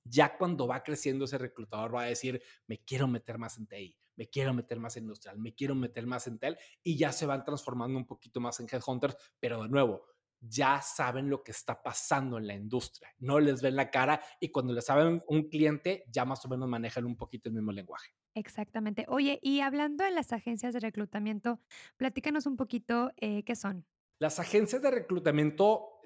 Ya 0.04 0.36
cuando 0.36 0.66
va 0.66 0.82
creciendo 0.82 1.24
ese 1.24 1.38
reclutador 1.38 1.94
va 1.94 2.02
a 2.02 2.06
decir, 2.06 2.42
me 2.66 2.78
quiero 2.84 3.08
meter 3.08 3.38
más 3.38 3.56
en 3.56 3.66
TI, 3.66 3.96
me 4.16 4.28
quiero 4.28 4.54
meter 4.54 4.78
más 4.78 4.96
en 4.96 5.04
industrial, 5.04 5.38
me 5.38 5.54
quiero 5.54 5.74
meter 5.74 6.06
más 6.06 6.26
en 6.26 6.38
tel, 6.38 6.58
y 6.82 6.96
ya 6.96 7.12
se 7.12 7.26
van 7.26 7.44
transformando 7.44 7.98
un 7.98 8.06
poquito 8.06 8.40
más 8.40 8.60
en 8.60 8.66
headhunters, 8.70 9.16
pero 9.38 9.62
de 9.62 9.68
nuevo, 9.68 10.04
ya 10.40 10.80
saben 10.82 11.30
lo 11.30 11.42
que 11.42 11.52
está 11.52 11.82
pasando 11.82 12.38
en 12.38 12.46
la 12.46 12.54
industria, 12.54 13.08
no 13.18 13.40
les 13.40 13.62
ven 13.62 13.76
la 13.76 13.90
cara 13.90 14.20
y 14.40 14.50
cuando 14.50 14.72
les 14.72 14.84
saben 14.84 15.22
un 15.26 15.48
cliente, 15.48 16.04
ya 16.08 16.24
más 16.24 16.44
o 16.44 16.48
menos 16.48 16.68
manejan 16.68 17.06
un 17.06 17.16
poquito 17.16 17.48
el 17.48 17.54
mismo 17.54 17.72
lenguaje. 17.72 18.14
Exactamente. 18.34 19.06
Oye, 19.08 19.38
y 19.42 19.60
hablando 19.60 20.04
de 20.04 20.10
las 20.10 20.32
agencias 20.32 20.74
de 20.74 20.80
reclutamiento, 20.80 21.60
platícanos 21.96 22.46
un 22.46 22.56
poquito 22.56 23.12
eh, 23.16 23.44
qué 23.44 23.54
son. 23.54 23.86
Las 24.18 24.38
agencias 24.38 24.82
de 24.82 24.90
reclutamiento 24.90 26.00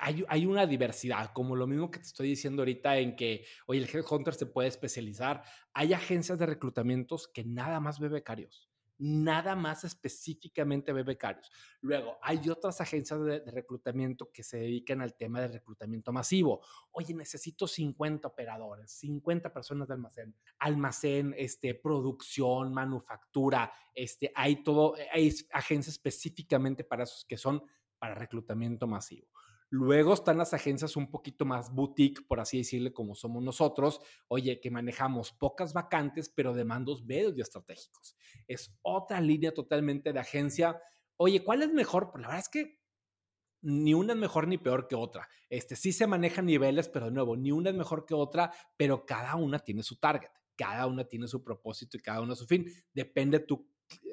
hay, 0.00 0.46
una 0.46 0.66
diversidad, 0.66 1.32
como 1.32 1.56
lo 1.56 1.66
mismo 1.66 1.90
que 1.90 1.98
te 1.98 2.06
estoy 2.06 2.28
diciendo 2.28 2.62
ahorita 2.62 2.98
en 2.98 3.16
que, 3.16 3.44
oye, 3.66 3.80
el 3.80 3.88
headhunter 3.88 4.34
se 4.34 4.46
puede 4.46 4.68
especializar. 4.68 5.42
Hay 5.72 5.92
agencias 5.92 6.38
de 6.38 6.46
reclutamientos 6.46 7.28
que 7.28 7.44
nada 7.44 7.80
más 7.80 7.98
ve 7.98 8.08
becarios, 8.08 8.68
nada 8.98 9.56
más 9.56 9.84
específicamente 9.84 10.92
ve 10.92 11.02
becarios. 11.02 11.50
Luego, 11.80 12.18
hay 12.22 12.48
otras 12.48 12.80
agencias 12.80 13.20
de, 13.24 13.40
de, 13.40 13.50
reclutamiento 13.50 14.30
que 14.30 14.42
se 14.42 14.58
dedican 14.58 15.00
al 15.00 15.16
tema 15.16 15.40
de 15.40 15.48
reclutamiento 15.48 16.12
masivo. 16.12 16.60
Oye, 16.92 17.14
necesito 17.14 17.66
50 17.66 18.28
operadores, 18.28 18.92
50 18.92 19.52
personas 19.52 19.88
de 19.88 19.94
almacén, 19.94 20.34
almacén, 20.58 21.34
este, 21.36 21.74
producción, 21.74 22.72
manufactura, 22.72 23.72
este, 23.94 24.30
hay 24.34 24.62
todo, 24.62 24.94
hay 25.12 25.34
agencias 25.52 25.94
específicamente 25.94 26.84
para 26.84 27.04
esos 27.04 27.24
que 27.24 27.36
son 27.36 27.62
para 27.98 28.14
reclutamiento 28.14 28.86
masivo. 28.86 29.28
Luego 29.72 30.14
están 30.14 30.36
las 30.36 30.52
agencias 30.52 30.96
un 30.96 31.10
poquito 31.12 31.44
más 31.44 31.72
boutique, 31.72 32.26
por 32.26 32.40
así 32.40 32.58
decirle, 32.58 32.92
como 32.92 33.14
somos 33.14 33.40
nosotros, 33.40 34.00
oye, 34.26 34.60
que 34.60 34.68
manejamos 34.68 35.30
pocas 35.30 35.72
vacantes, 35.72 36.28
pero 36.28 36.52
de 36.52 36.64
mandos 36.64 37.04
medios 37.04 37.34
y 37.36 37.40
estratégicos. 37.40 38.16
Es 38.48 38.76
otra 38.82 39.20
línea 39.20 39.54
totalmente 39.54 40.12
de 40.12 40.18
agencia. 40.18 40.82
Oye, 41.16 41.44
¿cuál 41.44 41.62
es 41.62 41.72
mejor? 41.72 42.10
Pues 42.10 42.20
la 42.20 42.28
verdad 42.28 42.44
es 42.44 42.48
que 42.48 42.80
ni 43.62 43.94
una 43.94 44.14
es 44.14 44.18
mejor 44.18 44.48
ni 44.48 44.58
peor 44.58 44.88
que 44.88 44.96
otra. 44.96 45.28
Este, 45.48 45.76
sí 45.76 45.92
se 45.92 46.08
manejan 46.08 46.46
niveles, 46.46 46.88
pero 46.88 47.06
de 47.06 47.12
nuevo, 47.12 47.36
ni 47.36 47.52
una 47.52 47.70
es 47.70 47.76
mejor 47.76 48.06
que 48.06 48.14
otra, 48.14 48.52
pero 48.76 49.06
cada 49.06 49.36
una 49.36 49.60
tiene 49.60 49.84
su 49.84 50.00
target, 50.00 50.30
cada 50.56 50.88
una 50.88 51.04
tiene 51.04 51.28
su 51.28 51.44
propósito 51.44 51.96
y 51.96 52.00
cada 52.00 52.22
una 52.22 52.34
su 52.34 52.44
fin. 52.44 52.66
Depende 52.92 53.38
tú 53.38 53.70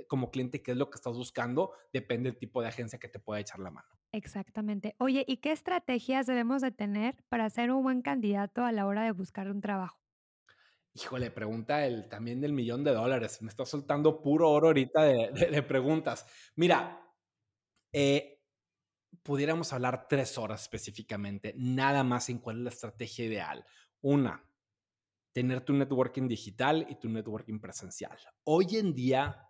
como 0.07 0.29
cliente 0.29 0.61
qué 0.61 0.71
es 0.71 0.77
lo 0.77 0.89
que 0.89 0.97
estás 0.97 1.17
buscando, 1.17 1.73
depende 1.91 2.29
del 2.29 2.39
tipo 2.39 2.61
de 2.61 2.67
agencia 2.67 2.99
que 2.99 3.07
te 3.07 3.19
pueda 3.19 3.39
echar 3.39 3.59
la 3.59 3.71
mano. 3.71 3.96
Exactamente. 4.11 4.95
Oye, 4.99 5.25
¿y 5.27 5.37
qué 5.37 5.51
estrategias 5.51 6.25
debemos 6.25 6.61
de 6.61 6.71
tener 6.71 7.15
para 7.29 7.49
ser 7.49 7.71
un 7.71 7.83
buen 7.83 8.01
candidato 8.01 8.63
a 8.63 8.71
la 8.71 8.85
hora 8.85 9.03
de 9.03 9.11
buscar 9.11 9.49
un 9.49 9.61
trabajo? 9.61 9.99
Híjole, 10.93 11.29
pregunta 11.29 11.85
el, 11.85 12.09
también 12.09 12.41
del 12.41 12.53
millón 12.53 12.83
de 12.83 12.91
dólares. 12.91 13.41
Me 13.41 13.49
está 13.49 13.65
soltando 13.65 14.21
puro 14.21 14.49
oro 14.49 14.67
ahorita 14.67 15.03
de, 15.03 15.63
preguntas. 15.63 16.25
Mira, 16.55 16.99
eh, 17.93 18.41
pudiéramos 19.21 19.73
hablar 19.73 20.07
tres 20.07 20.37
horas 20.37 20.63
específicamente, 20.63 21.53
nada 21.55 22.03
más 22.03 22.29
en 22.29 22.39
cuál 22.39 22.57
es 22.57 22.63
la 22.63 22.69
estrategia 22.69 23.25
ideal. 23.25 23.65
Una, 24.01 24.43
tener 25.33 25.61
tu 25.61 25.73
networking 25.73 26.27
digital 26.27 26.87
y 26.89 26.95
tu 26.95 27.09
networking 27.09 27.59
presencial. 27.59 28.17
Hoy 28.45 28.77
en 28.77 28.95
día, 28.95 29.46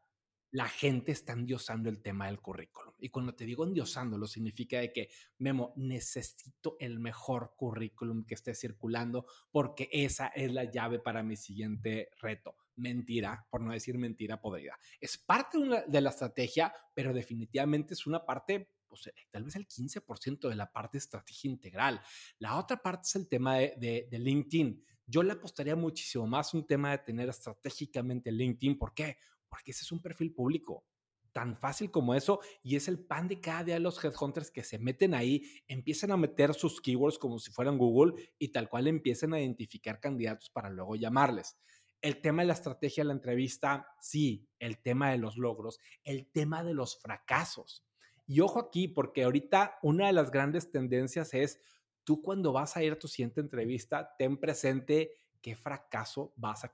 la 0.57 0.67
gente 0.67 1.11
está 1.11 1.33
endiosando 1.33 1.87
el 1.87 2.01
tema 2.01 2.25
del 2.25 2.41
currículum. 2.41 2.91
Y 2.97 3.09
cuando 3.09 3.35
te 3.35 3.45
digo 3.45 3.63
endiosándolo, 3.63 4.25
significa 4.25 4.79
de 4.79 4.91
que, 4.91 5.07
Memo, 5.37 5.71
necesito 5.75 6.77
el 6.79 6.99
mejor 6.99 7.53
currículum 7.55 8.25
que 8.25 8.33
esté 8.33 8.55
circulando 8.55 9.27
porque 9.51 9.87
esa 9.91 10.29
es 10.29 10.51
la 10.51 10.63
llave 10.63 10.97
para 10.97 11.21
mi 11.21 11.35
siguiente 11.35 12.09
reto. 12.19 12.55
Mentira, 12.77 13.45
por 13.51 13.61
no 13.61 13.71
decir 13.71 13.99
mentira 13.99 14.41
podrida. 14.41 14.79
Es 14.99 15.19
parte 15.19 15.59
de, 15.87 16.01
la 16.01 16.09
estrategia, 16.09 16.73
pero 16.91 17.13
definitivamente 17.13 17.93
es 17.93 18.07
una 18.07 18.25
parte 18.25 18.71
pues, 18.87 19.05
eh, 19.05 19.13
tal 19.29 19.43
vez 19.43 19.55
el 19.57 19.67
15% 19.67 20.49
de 20.49 20.55
la 20.55 20.71
parte 20.71 20.97
de 20.97 21.03
estrategia 21.03 21.51
integral. 21.51 22.01
La 22.39 22.57
otra 22.57 22.77
parte 22.77 23.03
es 23.03 23.15
el 23.15 23.27
tema 23.27 23.57
de, 23.57 24.07
de, 24.09 24.17
LinkedIn. 24.17 24.83
Yo 25.05 25.21
le 25.21 25.33
apostaría 25.33 25.75
muchísimo 25.75 26.25
más 26.25 26.55
un 26.55 26.65
tema 26.65 26.89
de 26.89 26.97
tener 26.97 27.29
estratégicamente 27.29 28.31
LinkedIn. 28.31 28.79
¿Por 28.79 28.95
qué? 28.95 29.17
Porque 29.49 29.71
ese 29.71 29.83
es 29.83 29.91
un 29.91 30.01
perfil 30.01 30.33
público. 30.33 30.85
Tan 31.33 31.55
fácil 31.55 31.91
como 31.91 32.15
eso, 32.15 32.39
y 32.63 32.75
es 32.75 32.87
el 32.87 32.99
pan 32.99 33.27
de 33.27 33.39
cada 33.39 33.63
día 33.63 33.75
de 33.75 33.79
los 33.79 34.03
headhunters 34.03 34.49
que 34.49 34.63
se 34.63 34.79
meten 34.79 35.13
ahí, 35.13 35.43
empiezan 35.67 36.11
a 36.11 36.17
meter 36.17 36.53
sus 36.53 36.81
keywords 36.81 37.19
como 37.19 37.37
si 37.37 37.51
fueran 37.51 37.77
Google 37.77 38.13
y 38.39 38.49
tal 38.49 38.69
cual 38.69 38.87
empiezan 38.87 39.33
a 39.33 39.39
identificar 39.39 39.99
candidatos 39.99 40.49
para 40.49 40.69
luego 40.69 40.95
llamarles. 40.95 41.57
El 42.01 42.21
tema 42.21 42.41
de 42.41 42.47
la 42.47 42.53
estrategia 42.53 43.03
de 43.03 43.09
la 43.09 43.13
entrevista, 43.13 43.87
sí, 43.99 44.47
el 44.59 44.81
tema 44.81 45.11
de 45.11 45.17
los 45.17 45.37
logros, 45.37 45.79
el 46.03 46.31
tema 46.31 46.63
de 46.63 46.73
los 46.73 46.99
fracasos. 46.99 47.83
Y 48.25 48.41
ojo 48.41 48.59
aquí, 48.59 48.87
porque 48.87 49.23
ahorita 49.23 49.77
una 49.83 50.07
de 50.07 50.13
las 50.13 50.31
grandes 50.31 50.71
tendencias 50.71 51.33
es, 51.33 51.59
tú 52.03 52.21
cuando 52.21 52.51
vas 52.51 52.77
a 52.77 52.83
ir 52.83 52.93
a 52.93 52.99
tu 52.99 53.07
siguiente 53.07 53.41
entrevista, 53.41 54.15
ten 54.17 54.37
presente 54.37 55.13
qué 55.41 55.55
fracaso 55.55 56.33
vas 56.35 56.63
a, 56.63 56.71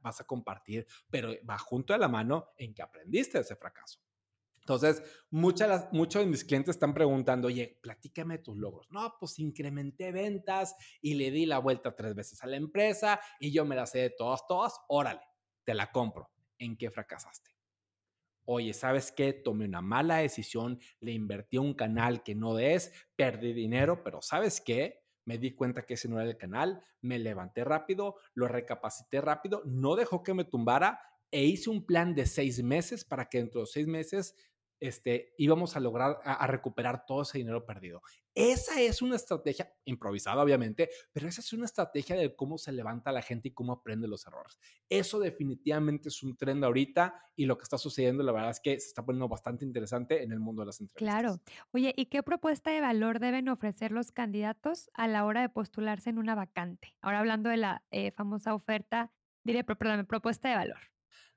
vas 0.00 0.20
a 0.20 0.24
compartir, 0.24 0.86
pero 1.10 1.32
va 1.48 1.58
junto 1.58 1.92
de 1.92 1.98
la 1.98 2.08
mano 2.08 2.52
en 2.56 2.74
que 2.74 2.82
aprendiste 2.82 3.38
ese 3.38 3.56
fracaso. 3.56 4.00
Entonces, 4.62 5.02
muchas, 5.30 5.92
muchos 5.92 6.22
de 6.22 6.30
mis 6.30 6.44
clientes 6.44 6.76
están 6.76 6.94
preguntando, 6.94 7.48
oye, 7.48 7.80
platícame 7.82 8.38
tus 8.38 8.56
logros. 8.56 8.88
No, 8.90 9.16
pues 9.18 9.40
incrementé 9.40 10.12
ventas 10.12 10.76
y 11.00 11.14
le 11.14 11.32
di 11.32 11.46
la 11.46 11.58
vuelta 11.58 11.96
tres 11.96 12.14
veces 12.14 12.42
a 12.44 12.46
la 12.46 12.56
empresa 12.56 13.20
y 13.40 13.52
yo 13.52 13.64
me 13.64 13.74
la 13.74 13.86
sé 13.86 13.98
de 13.98 14.10
todas, 14.10 14.46
todas. 14.46 14.80
Órale, 14.88 15.22
te 15.64 15.74
la 15.74 15.90
compro. 15.90 16.30
¿En 16.58 16.76
qué 16.76 16.92
fracasaste? 16.92 17.50
Oye, 18.44 18.72
¿sabes 18.72 19.10
qué? 19.10 19.32
Tomé 19.32 19.64
una 19.64 19.82
mala 19.82 20.18
decisión, 20.18 20.78
le 21.00 21.12
invertí 21.12 21.58
un 21.58 21.74
canal 21.74 22.22
que 22.22 22.36
no 22.36 22.58
es, 22.58 22.92
perdí 23.16 23.52
dinero, 23.52 24.04
pero 24.04 24.22
¿sabes 24.22 24.60
qué? 24.60 25.01
Me 25.24 25.38
di 25.38 25.54
cuenta 25.54 25.82
que 25.82 25.94
ese 25.94 26.08
no 26.08 26.20
era 26.20 26.30
el 26.30 26.36
canal, 26.36 26.84
me 27.00 27.18
levanté 27.18 27.64
rápido, 27.64 28.16
lo 28.34 28.48
recapacité 28.48 29.20
rápido, 29.20 29.62
no 29.64 29.96
dejó 29.96 30.22
que 30.22 30.34
me 30.34 30.44
tumbara 30.44 31.00
e 31.30 31.44
hice 31.44 31.70
un 31.70 31.86
plan 31.86 32.14
de 32.14 32.26
seis 32.26 32.62
meses 32.62 33.04
para 33.04 33.28
que 33.28 33.38
dentro 33.38 33.62
de 33.62 33.66
seis 33.66 33.86
meses 33.86 34.36
este, 34.82 35.32
íbamos 35.38 35.76
a 35.76 35.80
lograr 35.80 36.18
a, 36.24 36.34
a, 36.34 36.46
recuperar 36.48 37.06
todo 37.06 37.22
ese 37.22 37.38
dinero 37.38 37.64
perdido. 37.64 38.02
Esa 38.34 38.80
es 38.80 39.00
una 39.00 39.14
estrategia 39.14 39.72
improvisada, 39.84 40.42
obviamente, 40.42 40.90
pero 41.12 41.28
esa 41.28 41.40
es 41.40 41.52
una 41.52 41.66
estrategia 41.66 42.16
de 42.16 42.34
cómo 42.34 42.58
se 42.58 42.72
levanta 42.72 43.12
la 43.12 43.22
gente 43.22 43.48
y 43.48 43.52
cómo 43.52 43.74
aprende 43.74 44.08
los 44.08 44.26
errores. 44.26 44.58
Eso 44.88 45.20
definitivamente 45.20 46.08
es 46.08 46.20
un 46.24 46.36
trend 46.36 46.64
ahorita 46.64 47.14
y 47.36 47.46
lo 47.46 47.56
que 47.56 47.62
está 47.62 47.78
sucediendo, 47.78 48.24
la 48.24 48.32
verdad 48.32 48.50
es 48.50 48.58
que 48.58 48.80
se 48.80 48.88
está 48.88 49.04
poniendo 49.04 49.28
bastante 49.28 49.64
interesante 49.64 50.24
en 50.24 50.32
el 50.32 50.40
mundo 50.40 50.62
de 50.62 50.66
las 50.66 50.80
entrevistas. 50.80 51.20
Claro. 51.20 51.40
Oye, 51.70 51.94
¿y 51.96 52.06
qué 52.06 52.24
propuesta 52.24 52.72
de 52.72 52.80
valor 52.80 53.20
deben 53.20 53.48
ofrecer 53.48 53.92
los 53.92 54.10
candidatos 54.10 54.90
a 54.94 55.06
la 55.06 55.24
hora 55.24 55.42
de 55.42 55.48
postularse 55.48 56.10
en 56.10 56.18
una 56.18 56.34
vacante? 56.34 56.96
Ahora 57.00 57.20
hablando 57.20 57.50
de 57.50 57.58
la 57.58 57.84
eh, 57.92 58.10
famosa 58.10 58.52
oferta, 58.52 59.12
diré, 59.44 59.62
perdón, 59.62 60.06
propuesta 60.06 60.48
de 60.48 60.56
valor. 60.56 60.80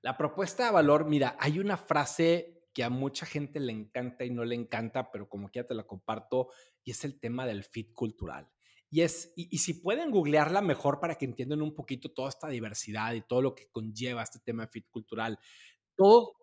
La 0.02 0.18
propuesta 0.18 0.66
de 0.66 0.72
valor, 0.72 1.06
mira, 1.06 1.36
hay 1.40 1.60
una 1.60 1.78
frase 1.78 2.55
que 2.76 2.84
a 2.84 2.90
mucha 2.90 3.26
gente 3.26 3.62
le 3.62 3.72
encanta 3.72 4.26
y 4.26 4.30
no 4.30 4.44
le 4.44 4.54
encanta, 4.54 5.10
pero 5.10 5.30
como 5.30 5.50
que 5.50 5.60
ya 5.60 5.64
te 5.64 5.74
la 5.74 5.88
comparto, 5.88 6.50
y 6.84 6.92
es 6.92 7.06
el 7.06 7.20
tema 7.20 7.48
del 7.48 7.64
fit 7.64 7.94
cultural. 7.94 8.52
Y, 8.92 9.02
es, 9.02 9.32
y, 9.36 9.58
si 9.58 9.76
pueden 9.76 10.12
googlearla 10.12 10.62
mejor 10.62 11.00
para 11.00 11.16
que 11.16 11.26
entiendan 11.26 11.62
un 11.62 11.74
poquito 11.74 12.12
toda 12.12 12.30
esta 12.30 12.50
diversidad 12.50 13.14
y 13.14 13.22
todo 13.22 13.42
lo 13.42 13.56
que 13.56 13.70
conlleva 13.72 14.24
este 14.24 14.40
tema 14.40 14.64
de 14.64 14.72
fit 14.72 14.88
cultural, 14.90 15.40
todo, 15.96 16.34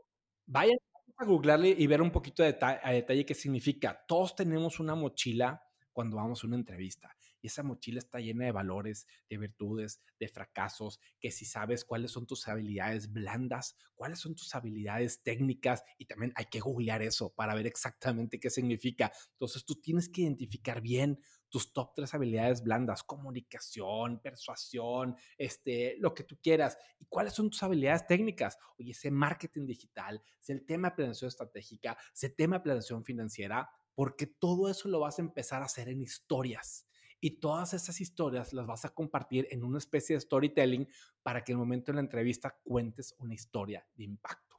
vayan 0.46 0.78
a 1.18 1.24
googlearle 1.26 1.68
y 1.68 1.86
ver 1.86 2.00
un 2.00 2.10
poquito 2.10 2.42
de 2.42 2.56
a 2.60 2.90
detalle 2.90 3.26
qué 3.26 3.34
significa. 3.34 4.02
Todos 4.08 4.34
tenemos 4.34 4.80
una 4.80 4.94
mochila 4.94 5.62
cuando 5.92 6.16
vamos 6.16 6.42
a 6.42 6.46
una 6.46 6.56
entrevista. 6.56 7.14
Y 7.42 7.49
esa 7.49 7.62
mochila 7.62 7.99
está 7.99 8.20
llena 8.20 8.46
de 8.46 8.52
valores, 8.52 9.06
de 9.28 9.37
virtudes, 9.37 10.00
de 10.18 10.28
fracasos, 10.28 11.00
que 11.20 11.30
si 11.30 11.44
sabes 11.44 11.84
cuáles 11.84 12.12
son 12.12 12.26
tus 12.26 12.49
habilidades 12.49 13.12
blandas, 13.12 13.76
cuáles 13.94 14.20
son 14.20 14.34
tus 14.34 14.54
habilidades 14.54 15.22
técnicas, 15.22 15.82
y 15.99 16.06
también 16.06 16.32
hay 16.37 16.46
que 16.46 16.61
googlear 16.61 17.02
eso 17.02 17.34
para 17.34 17.54
ver 17.54 17.66
exactamente 17.66 18.40
qué 18.40 18.49
significa. 18.49 19.12
Entonces 19.32 19.64
tú 19.64 19.75
tienes 19.75 20.08
que 20.08 20.22
identificar 20.22 20.80
bien 20.80 21.18
tus 21.50 21.72
top 21.72 21.92
tres 21.94 22.14
habilidades 22.14 22.62
blandas, 22.62 23.02
comunicación, 23.02 24.20
persuasión, 24.20 25.16
este, 25.37 25.96
lo 25.99 26.14
que 26.14 26.25
tú 26.25 26.38
quieras. 26.42 26.78
¿Y 26.99 27.04
cuáles 27.04 27.34
son 27.34 27.50
tus 27.50 27.62
habilidades 27.62 28.06
técnicas? 28.06 28.56
Oye, 28.78 28.92
ese 28.92 29.11
marketing 29.11 29.66
digital, 29.66 30.22
ese 30.40 30.54
el 30.54 30.64
tema 30.64 30.90
de 30.90 30.96
planeación 30.96 31.28
estratégica, 31.28 31.99
ese 32.14 32.30
tema 32.30 32.56
de 32.56 32.62
planeación 32.62 33.04
financiera, 33.04 33.68
porque 33.94 34.26
todo 34.26 34.70
eso 34.70 34.88
lo 34.88 35.00
vas 35.00 35.18
a 35.18 35.22
empezar 35.22 35.62
a 35.62 35.66
hacer 35.66 35.88
en 35.88 36.02
historias. 36.02 36.87
Y 37.25 37.38
todas 37.38 37.73
esas 37.73 38.00
historias 38.00 38.52
las 38.52 38.67
vas 38.67 38.85
a 38.85 38.93
compartir 38.93 39.47
en 39.52 39.62
una 39.62 39.79
especie 39.79 40.17
de 40.17 40.21
storytelling 40.21 40.88
para 41.23 41.45
que 41.45 41.52
el 41.52 41.59
momento 41.59 41.93
de 41.93 41.97
la 41.97 42.00
entrevista 42.00 42.59
cuentes 42.64 43.14
una 43.21 43.33
historia 43.33 43.87
de 43.95 44.02
impacto. 44.02 44.57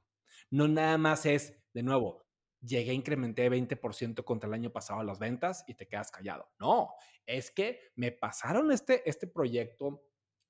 No 0.50 0.70
nada 0.70 0.98
más 0.98 1.26
es, 1.26 1.54
de 1.74 1.84
nuevo, 1.84 2.24
llegué, 2.62 2.94
incrementé 2.94 3.52
20% 3.52 4.24
contra 4.24 4.48
el 4.48 4.54
año 4.54 4.72
pasado 4.72 5.04
las 5.04 5.20
ventas 5.20 5.66
y 5.68 5.74
te 5.74 5.90
quedas 5.90 6.10
callado. 6.10 6.48
No, 6.58 6.92
es 7.26 7.52
que 7.52 7.92
me 7.96 8.14
pasaron 8.14 8.72
este, 8.72 9.08
este 9.10 9.28
proyecto, 9.28 10.06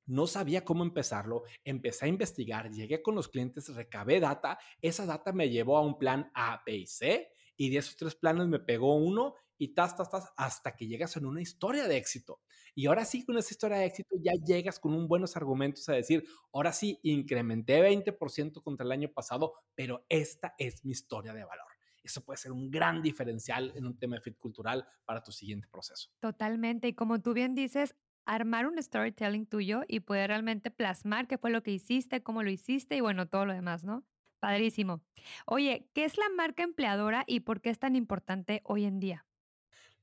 no 0.05 0.27
sabía 0.27 0.63
cómo 0.63 0.83
empezarlo, 0.83 1.45
empecé 1.63 2.05
a 2.05 2.09
investigar, 2.09 2.69
llegué 2.69 3.01
con 3.01 3.15
los 3.15 3.27
clientes, 3.27 3.73
recabé 3.73 4.19
data, 4.19 4.59
esa 4.83 5.07
data 5.07 5.31
me 5.31 5.49
llevó 5.49 5.77
a 5.77 5.81
un 5.81 5.97
plan 5.97 6.29
A, 6.35 6.61
B 6.63 6.75
y 6.75 6.85
C 6.85 7.31
y 7.57 7.71
de 7.71 7.79
esos 7.79 7.95
tres 7.95 8.13
planes 8.13 8.47
me 8.47 8.59
pegó 8.59 8.95
uno 8.95 9.33
y 9.57 9.73
tas, 9.73 9.95
tas, 9.95 10.09
tas, 10.09 10.33
hasta 10.37 10.75
que 10.75 10.87
llegas 10.87 11.15
en 11.17 11.25
una 11.25 11.41
historia 11.41 11.87
de 11.87 11.97
éxito. 11.97 12.41
Y 12.75 12.87
ahora 12.87 13.05
sí, 13.05 13.25
con 13.25 13.37
esa 13.37 13.53
historia 13.53 13.77
de 13.77 13.85
éxito 13.85 14.15
ya 14.21 14.33
llegas 14.45 14.79
con 14.79 14.93
un 14.93 15.07
buenos 15.07 15.37
argumentos 15.37 15.87
a 15.89 15.93
decir, 15.93 16.23
ahora 16.51 16.73
sí, 16.73 16.99
incrementé 17.03 17.81
20% 17.81 18.61
contra 18.63 18.85
el 18.85 18.91
año 18.91 19.09
pasado, 19.13 19.53
pero 19.75 20.05
esta 20.09 20.55
es 20.57 20.83
mi 20.83 20.91
historia 20.91 21.33
de 21.33 21.43
valor. 21.43 21.67
Eso 22.03 22.23
puede 22.23 22.37
ser 22.37 22.51
un 22.51 22.69
gran 22.69 23.01
diferencial 23.01 23.71
en 23.75 23.85
un 23.85 23.97
tema 23.97 24.17
de 24.17 24.21
fit 24.21 24.37
cultural 24.37 24.85
para 25.05 25.23
tu 25.23 25.31
siguiente 25.31 25.67
proceso. 25.71 26.09
Totalmente. 26.19 26.89
Y 26.89 26.93
como 26.93 27.21
tú 27.21 27.33
bien 27.33 27.55
dices, 27.55 27.95
armar 28.25 28.67
un 28.67 28.81
storytelling 28.81 29.45
tuyo 29.45 29.83
y 29.87 30.01
poder 30.01 30.29
realmente 30.29 30.69
plasmar 30.69 31.27
qué 31.27 31.37
fue 31.37 31.49
lo 31.49 31.63
que 31.63 31.71
hiciste, 31.71 32.21
cómo 32.21 32.43
lo 32.43 32.49
hiciste 32.49 32.97
y 32.97 33.01
bueno, 33.01 33.27
todo 33.27 33.45
lo 33.45 33.53
demás, 33.53 33.83
¿no? 33.85 34.03
Padrísimo. 34.39 35.01
Oye, 35.45 35.89
¿qué 35.93 36.03
es 36.03 36.17
la 36.17 36.29
marca 36.35 36.63
empleadora 36.63 37.23
y 37.27 37.41
por 37.41 37.61
qué 37.61 37.69
es 37.69 37.79
tan 37.79 37.95
importante 37.95 38.61
hoy 38.65 38.83
en 38.83 38.99
día? 38.99 39.25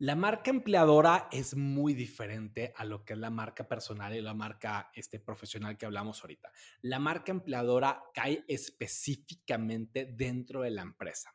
La 0.03 0.17
marca 0.17 0.49
empleadora 0.49 1.29
es 1.31 1.55
muy 1.55 1.93
diferente 1.93 2.73
a 2.75 2.87
lo 2.87 3.05
que 3.05 3.13
es 3.13 3.19
la 3.19 3.29
marca 3.29 3.69
personal 3.69 4.17
y 4.17 4.23
la 4.23 4.33
marca 4.33 4.91
este, 4.95 5.21
profesional 5.21 5.77
que 5.77 5.85
hablamos 5.85 6.23
ahorita. 6.23 6.51
La 6.81 6.99
marca 6.99 7.33
empleadora 7.33 8.03
cae 8.15 8.43
específicamente 8.49 10.07
dentro 10.07 10.63
de 10.63 10.71
la 10.71 10.81
empresa. 10.81 11.35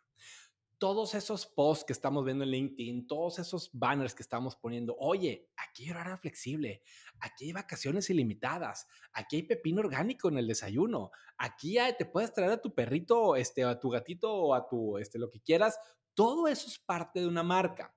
todos 0.79 1.13
esos 1.13 1.45
posts 1.45 1.85
que 1.85 1.93
estamos 1.93 2.25
viendo 2.25 2.43
en 2.43 2.49
LinkedIn, 2.49 3.05
todos 3.05 3.37
esos 3.37 3.69
banners 3.71 4.15
que 4.15 4.23
estamos 4.23 4.55
poniendo, 4.55 4.95
oye, 4.97 5.47
aquí 5.55 5.83
hay 5.83 5.91
horario 5.91 6.17
flexible, 6.17 6.81
aquí 7.19 7.45
hay 7.45 7.53
vacaciones 7.53 8.09
ilimitadas, 8.09 8.87
aquí 9.13 9.35
hay 9.35 9.43
pepino 9.43 9.81
orgánico 9.81 10.27
en 10.27 10.39
el 10.39 10.47
desayuno, 10.47 11.11
aquí 11.37 11.77
te 11.99 12.05
puedes 12.05 12.33
traer 12.33 12.53
a 12.53 12.61
tu 12.61 12.73
perrito, 12.73 13.35
este, 13.35 13.63
a 13.63 13.79
tu 13.79 13.91
gatito 13.91 14.33
o 14.33 14.55
a 14.55 14.67
tu, 14.67 14.97
este, 14.97 15.19
lo 15.19 15.29
que 15.29 15.39
quieras. 15.39 15.79
Todo 16.15 16.47
eso 16.47 16.67
es 16.67 16.79
parte 16.79 17.19
de 17.19 17.27
una 17.27 17.43
marca. 17.43 17.93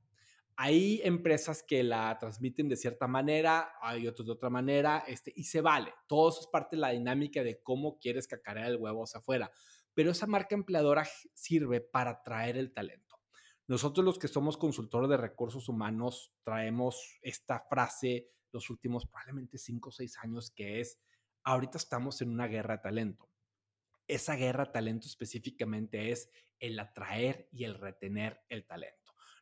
Hay 0.60 1.00
empresas 1.04 1.62
que 1.62 1.82
la 1.84 2.18
transmiten 2.18 2.68
de 2.68 2.76
cierta 2.76 3.06
manera, 3.06 3.72
hay 3.80 4.08
otros 4.08 4.26
de 4.26 4.32
otra 4.32 4.50
manera, 4.50 5.04
este, 5.06 5.32
y 5.34 5.44
se 5.44 5.60
vale. 5.60 5.94
Todo 6.08 6.30
eso 6.30 6.40
es 6.40 6.46
parte 6.48 6.76
de 6.76 6.80
la 6.80 6.90
dinámica 6.90 7.42
de 7.42 7.62
cómo 7.62 7.98
quieres 7.98 8.26
cacarear 8.26 8.66
el 8.66 8.76
huevo 8.76 9.04
hacia 9.04 9.20
afuera 9.20 9.50
pero 9.98 10.12
esa 10.12 10.28
marca 10.28 10.54
empleadora 10.54 11.04
sirve 11.34 11.80
para 11.80 12.12
atraer 12.12 12.56
el 12.56 12.72
talento. 12.72 13.16
Nosotros 13.66 14.04
los 14.04 14.16
que 14.16 14.28
somos 14.28 14.56
consultores 14.56 15.10
de 15.10 15.16
recursos 15.16 15.68
humanos 15.68 16.32
traemos 16.44 17.18
esta 17.20 17.66
frase 17.68 18.30
los 18.52 18.70
últimos 18.70 19.06
probablemente 19.06 19.58
cinco 19.58 19.88
o 19.88 19.92
seis 19.92 20.16
años 20.22 20.52
que 20.52 20.78
es, 20.78 21.00
ahorita 21.42 21.78
estamos 21.78 22.22
en 22.22 22.30
una 22.30 22.46
guerra 22.46 22.76
de 22.76 22.82
talento. 22.84 23.28
Esa 24.06 24.36
guerra 24.36 24.66
de 24.66 24.70
talento 24.70 25.08
específicamente 25.08 26.12
es 26.12 26.30
el 26.60 26.78
atraer 26.78 27.48
y 27.50 27.64
el 27.64 27.74
retener 27.74 28.40
el 28.48 28.68
talento. 28.68 28.97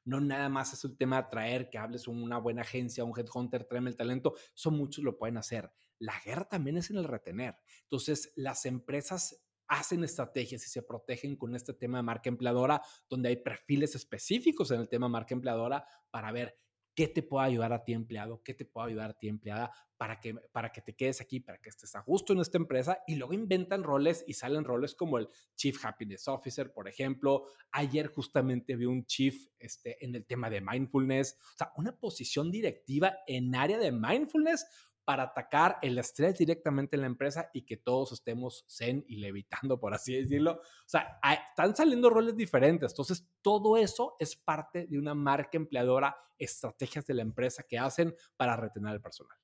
No 0.07 0.21
nada 0.21 0.49
más 0.49 0.73
es 0.73 0.83
un 0.85 0.97
tema 0.97 1.17
de 1.17 1.27
atraer, 1.27 1.69
que 1.69 1.77
hables 1.77 2.05
con 2.07 2.23
una 2.23 2.39
buena 2.39 2.63
agencia, 2.63 3.05
un 3.05 3.13
headhunter, 3.17 3.65
tráeme 3.65 3.91
el 3.91 3.97
talento. 3.97 4.35
Eso 4.55 4.71
muchos 4.71 5.05
lo 5.05 5.19
pueden 5.19 5.37
hacer. 5.37 5.71
La 5.99 6.15
guerra 6.25 6.49
también 6.49 6.79
es 6.79 6.91
en 6.91 6.97
el 6.97 7.05
retener. 7.05 7.59
Entonces, 7.83 8.33
las 8.37 8.65
empresas 8.65 9.43
hacen 9.69 10.05
estrategias 10.05 10.65
y 10.65 10.71
se 10.71 10.83
protegen 10.83 11.37
con 11.37 11.55
este 11.57 11.75
tema 11.75 11.99
de 11.99 12.05
marca 12.05 12.29
empleadora, 12.29 12.81
donde 13.09 13.31
hay 13.31 13.37
perfiles 13.37 13.95
específicos 13.95 14.71
en 14.71 14.81
el 14.81 14.89
tema 14.89 15.09
marca 15.09 15.35
empleadora 15.35 15.85
para 16.11 16.31
ver 16.33 16.57
qué 16.97 17.09
te 17.09 17.23
puede 17.23 17.47
ayudar 17.47 17.75
a 17.75 17.85
ti 17.85 17.93
empleado, 17.93 18.43
qué 18.43 18.55
te 18.55 18.65
puede 18.65 18.89
ayudar 18.89 19.11
a 19.11 19.19
ti 19.19 19.29
empleada 19.29 19.71
para 19.99 20.19
que, 20.19 20.35
para 20.51 20.73
que 20.73 20.81
te 20.81 20.97
quedes 20.97 21.21
aquí, 21.21 21.41
para 21.41 21.59
que 21.59 21.69
estés 21.69 21.95
a 21.95 22.01
gusto 22.01 22.33
en 22.33 22.41
esta 22.41 22.57
empresa 22.57 22.99
y 23.07 23.17
luego 23.17 23.35
inventan 23.35 23.85
roles 23.85 24.25
y 24.27 24.33
salen 24.33 24.65
roles 24.65 24.95
como 24.95 25.19
el 25.19 25.29
Chief 25.55 25.85
Happiness 25.85 26.27
Officer, 26.27 26.73
por 26.73 26.89
ejemplo. 26.89 27.45
Ayer 27.71 28.09
justamente 28.09 28.77
vi 28.77 28.87
un 28.87 29.05
Chief 29.05 29.47
este, 29.59 30.03
en 30.05 30.15
el 30.15 30.25
tema 30.25 30.49
de 30.49 30.63
mindfulness, 30.63 31.37
o 31.55 31.59
sea, 31.59 31.73
una 31.77 31.95
posición 31.99 32.51
directiva 32.51 33.15
en 33.27 33.55
área 33.55 33.79
de 33.79 33.93
mindfulness 33.93 34.67
para 35.07 35.23
atacar 35.23 35.79
el 35.83 35.97
estrés 35.99 36.37
directamente 36.37 36.97
en 36.97 37.03
la 37.03 37.07
empresa 37.07 37.49
y 37.55 37.63
que 37.63 37.77
todos 37.77 38.11
estemos 38.11 38.67
zen 38.69 39.05
y 39.07 39.19
levitando, 39.19 39.79
por 39.79 39.95
así 39.95 40.17
decirlo. 40.17 40.61
O 40.61 40.89
sea, 40.89 41.21
están 41.49 41.77
saliendo 41.77 42.11
roles 42.11 42.37
diferentes. 42.37 42.91
Entonces, 42.91 43.25
todo 43.41 43.77
eso 43.77 44.17
es 44.19 44.35
parte 44.35 44.89
de 44.89 44.99
una 44.99 45.15
marca 45.15 45.57
empleadora, 45.57 46.17
estrategias 46.37 47.07
de 47.07 47.15
la 47.15 47.23
empresa 47.23 47.63
que 47.63 47.79
hacen 47.79 48.17
para 48.37 48.57
retener 48.57 48.91
al 48.91 49.01
personal. 49.01 49.39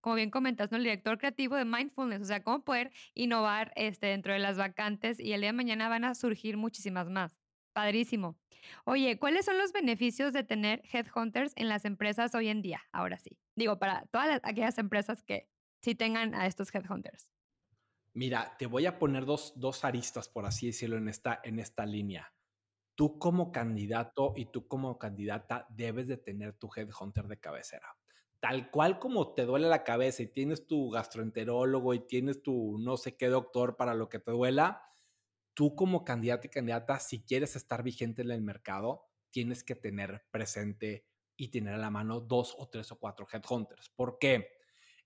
Como 0.00 0.14
bien 0.14 0.30
comentas, 0.30 0.70
¿no? 0.70 0.78
El 0.78 0.84
director 0.84 1.18
creativo 1.18 1.56
de 1.56 1.64
Mindfulness, 1.64 2.22
o 2.22 2.24
sea, 2.26 2.44
cómo 2.44 2.64
poder 2.64 2.92
innovar 3.14 3.72
este, 3.74 4.06
dentro 4.06 4.32
de 4.32 4.38
las 4.38 4.56
vacantes 4.58 5.18
y 5.18 5.32
el 5.32 5.40
día 5.40 5.48
de 5.48 5.54
mañana 5.56 5.88
van 5.88 6.04
a 6.04 6.14
surgir 6.14 6.56
muchísimas 6.56 7.10
más. 7.10 7.39
Padrísimo. 7.72 8.38
Oye, 8.84 9.18
¿cuáles 9.18 9.44
son 9.46 9.58
los 9.58 9.72
beneficios 9.72 10.32
de 10.32 10.44
tener 10.44 10.82
headhunters 10.92 11.52
en 11.56 11.68
las 11.68 11.84
empresas 11.84 12.34
hoy 12.34 12.48
en 12.48 12.62
día? 12.62 12.82
Ahora 12.92 13.18
sí. 13.18 13.38
Digo, 13.54 13.78
para 13.78 14.06
todas 14.06 14.28
las, 14.28 14.40
aquellas 14.42 14.78
empresas 14.78 15.22
que 15.22 15.48
sí 15.80 15.94
tengan 15.94 16.34
a 16.34 16.46
estos 16.46 16.74
headhunters. 16.74 17.30
Mira, 18.12 18.56
te 18.58 18.66
voy 18.66 18.86
a 18.86 18.98
poner 18.98 19.24
dos, 19.24 19.52
dos 19.56 19.84
aristas, 19.84 20.28
por 20.28 20.44
así 20.44 20.66
decirlo, 20.66 20.96
en 20.96 21.08
esta, 21.08 21.40
en 21.44 21.60
esta 21.60 21.86
línea. 21.86 22.32
Tú 22.96 23.18
como 23.18 23.52
candidato 23.52 24.34
y 24.36 24.46
tú 24.46 24.66
como 24.66 24.98
candidata 24.98 25.66
debes 25.70 26.08
de 26.08 26.16
tener 26.16 26.54
tu 26.54 26.68
headhunter 26.74 27.28
de 27.28 27.38
cabecera. 27.38 27.96
Tal 28.40 28.70
cual 28.70 28.98
como 28.98 29.34
te 29.34 29.44
duele 29.44 29.68
la 29.68 29.84
cabeza 29.84 30.22
y 30.22 30.26
tienes 30.26 30.66
tu 30.66 30.90
gastroenterólogo 30.90 31.94
y 31.94 32.00
tienes 32.00 32.42
tu 32.42 32.78
no 32.78 32.96
sé 32.96 33.16
qué 33.16 33.28
doctor 33.28 33.76
para 33.76 33.94
lo 33.94 34.08
que 34.08 34.18
te 34.18 34.32
duela, 34.32 34.82
tú 35.60 35.74
como 35.74 36.06
candidato 36.06 36.46
y 36.46 36.50
candidata, 36.50 36.98
si 37.00 37.22
quieres 37.22 37.54
estar 37.54 37.82
vigente 37.82 38.22
en 38.22 38.30
el 38.30 38.40
mercado, 38.40 39.10
tienes 39.28 39.62
que 39.62 39.74
tener 39.74 40.24
presente 40.30 41.06
y 41.36 41.48
tener 41.48 41.74
a 41.74 41.76
la 41.76 41.90
mano 41.90 42.18
dos 42.18 42.54
o 42.56 42.70
tres 42.70 42.90
o 42.92 42.98
cuatro 42.98 43.26
headhunters. 43.30 43.90
¿Por 43.90 44.16
qué? 44.18 44.52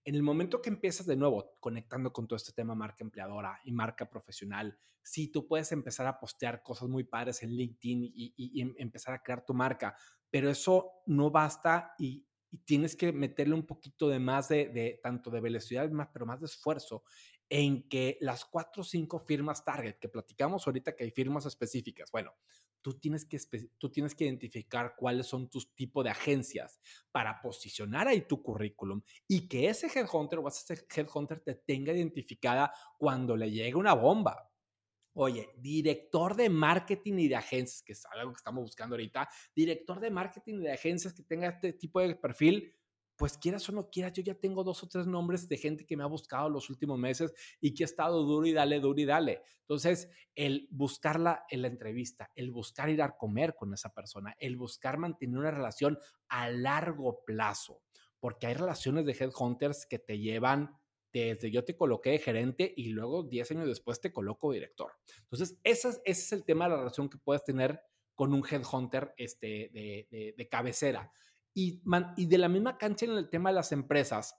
En 0.04 0.14
el 0.14 0.22
momento 0.22 0.62
que 0.62 0.70
empiezas 0.70 1.06
de 1.06 1.16
nuevo 1.16 1.56
conectando 1.58 2.12
con 2.12 2.28
todo 2.28 2.36
este 2.36 2.52
tema 2.52 2.76
marca 2.76 3.02
empleadora 3.02 3.58
y 3.64 3.72
marca 3.72 4.08
profesional, 4.08 4.78
sí, 5.02 5.26
tú 5.26 5.48
puedes 5.48 5.72
empezar 5.72 6.06
a 6.06 6.20
postear 6.20 6.62
cosas 6.62 6.88
muy 6.88 7.02
padres 7.02 7.42
en 7.42 7.50
LinkedIn 7.50 8.12
y, 8.14 8.60
em, 8.60 8.76
empezar 8.78 9.12
a 9.12 9.24
crear 9.24 9.44
tu 9.44 9.54
marca, 9.54 9.96
pero 10.30 10.48
eso 10.48 11.02
no 11.06 11.32
basta 11.32 11.94
y, 11.98 12.28
tienes 12.64 12.94
que 12.94 13.12
meterle 13.12 13.56
un 13.56 13.66
poquito 13.66 14.08
de 14.08 14.20
más 14.20 14.48
de, 14.48 14.68
de 14.68 15.00
tanto 15.02 15.28
de 15.28 15.40
velocidad, 15.40 15.90
más, 15.90 16.10
pero 16.12 16.24
más 16.24 16.38
de 16.38 16.46
esfuerzo 16.46 17.02
en 17.48 17.88
que 17.88 18.18
las 18.20 18.44
cuatro 18.44 18.82
o 18.82 18.84
cinco 18.84 19.18
firmas 19.18 19.64
target 19.64 19.98
que 19.98 20.08
platicamos 20.08 20.66
ahorita, 20.66 20.96
que 20.96 21.04
hay 21.04 21.10
firmas 21.10 21.46
específicas, 21.46 22.10
bueno, 22.10 22.32
tú 22.84 22.98
tienes 22.98 23.24
que, 23.24 23.38
tú 23.78 23.90
tienes 23.90 24.14
que 24.14 24.24
identificar 24.24 24.94
cuáles 24.94 25.26
son 25.26 25.48
tus 25.48 25.74
tipos 25.74 26.04
de 26.04 26.10
agencias 26.10 26.78
para 27.10 27.40
posicionar 27.40 28.08
ahí 28.08 28.22
tu 28.28 28.42
currículum 28.42 29.00
y 29.26 29.48
que 29.48 29.70
ese 29.70 29.86
headhunter 29.86 30.38
o 30.40 30.48
ese 30.48 30.86
headhunter 30.94 31.40
te 31.40 31.54
tenga 31.54 31.94
identificada 31.94 32.72
cuando 32.98 33.36
le 33.36 33.50
llegue 33.50 33.74
una 33.74 33.94
bomba. 33.94 34.50
Oye, 35.14 35.48
director 35.56 36.36
de 36.36 36.50
marketing 36.50 37.14
y 37.20 37.28
de 37.28 37.36
agencias, 37.36 37.82
que 37.82 37.92
es 37.92 38.04
algo 38.06 38.32
que 38.32 38.38
estamos 38.38 38.62
buscando 38.62 38.96
ahorita, 38.96 39.30
director 39.54 39.98
de 40.00 40.10
marketing 40.10 40.54
y 40.54 40.64
de 40.64 40.72
agencias 40.72 41.14
que 41.14 41.22
tenga 41.22 41.48
este 41.48 41.72
tipo 41.72 42.00
de 42.00 42.16
perfil, 42.16 42.70
pues 43.16 43.38
quieras 43.38 43.68
o 43.68 43.72
no 43.72 43.88
quieras, 43.90 44.12
yo 44.12 44.22
ya 44.22 44.34
tengo 44.34 44.64
dos 44.64 44.82
o 44.82 44.88
tres 44.88 45.06
nombres 45.06 45.48
de 45.48 45.56
gente 45.56 45.86
que 45.86 45.96
me 45.96 46.02
ha 46.02 46.06
buscado 46.06 46.48
los 46.48 46.68
últimos 46.68 46.98
meses 46.98 47.32
y 47.60 47.72
que 47.72 47.84
ha 47.84 47.86
estado 47.86 48.22
duro 48.24 48.46
y 48.46 48.52
dale, 48.52 48.80
duro 48.80 49.00
y 49.00 49.04
dale. 49.04 49.42
Entonces, 49.60 50.08
el 50.34 50.68
buscarla 50.70 51.44
en 51.48 51.62
la 51.62 51.68
entrevista, 51.68 52.30
el 52.34 52.50
buscar 52.50 52.90
ir 52.90 53.02
a 53.02 53.16
comer 53.16 53.54
con 53.54 53.72
esa 53.72 53.92
persona, 53.92 54.34
el 54.38 54.56
buscar 54.56 54.98
mantener 54.98 55.38
una 55.38 55.50
relación 55.50 55.98
a 56.28 56.50
largo 56.50 57.22
plazo, 57.24 57.82
porque 58.18 58.46
hay 58.48 58.54
relaciones 58.54 59.06
de 59.06 59.12
headhunters 59.12 59.86
que 59.86 59.98
te 59.98 60.18
llevan 60.18 60.76
desde 61.12 61.52
yo 61.52 61.64
te 61.64 61.76
coloqué 61.76 62.10
de 62.10 62.18
gerente 62.18 62.74
y 62.76 62.88
luego 62.88 63.22
10 63.22 63.52
años 63.52 63.68
después 63.68 64.00
te 64.00 64.12
coloco 64.12 64.50
director. 64.50 64.90
Entonces, 65.20 65.60
ese 65.62 66.00
es, 66.04 66.32
el 66.32 66.44
tema 66.44 66.64
de 66.64 66.72
la 66.72 66.78
relación 66.78 67.08
que 67.08 67.18
puedes 67.18 67.44
tener 67.44 67.80
con 68.16 68.34
un 68.34 68.44
headhunter 68.44 69.14
este, 69.16 69.70
de 70.36 70.48
cabecera. 70.50 71.12
Y, 71.54 71.82
de 72.26 72.38
la 72.38 72.48
misma 72.48 72.76
cancha 72.76 73.06
en 73.06 73.12
el 73.12 73.30
tema 73.30 73.50
de 73.50 73.54
las 73.54 73.70
empresas, 73.70 74.34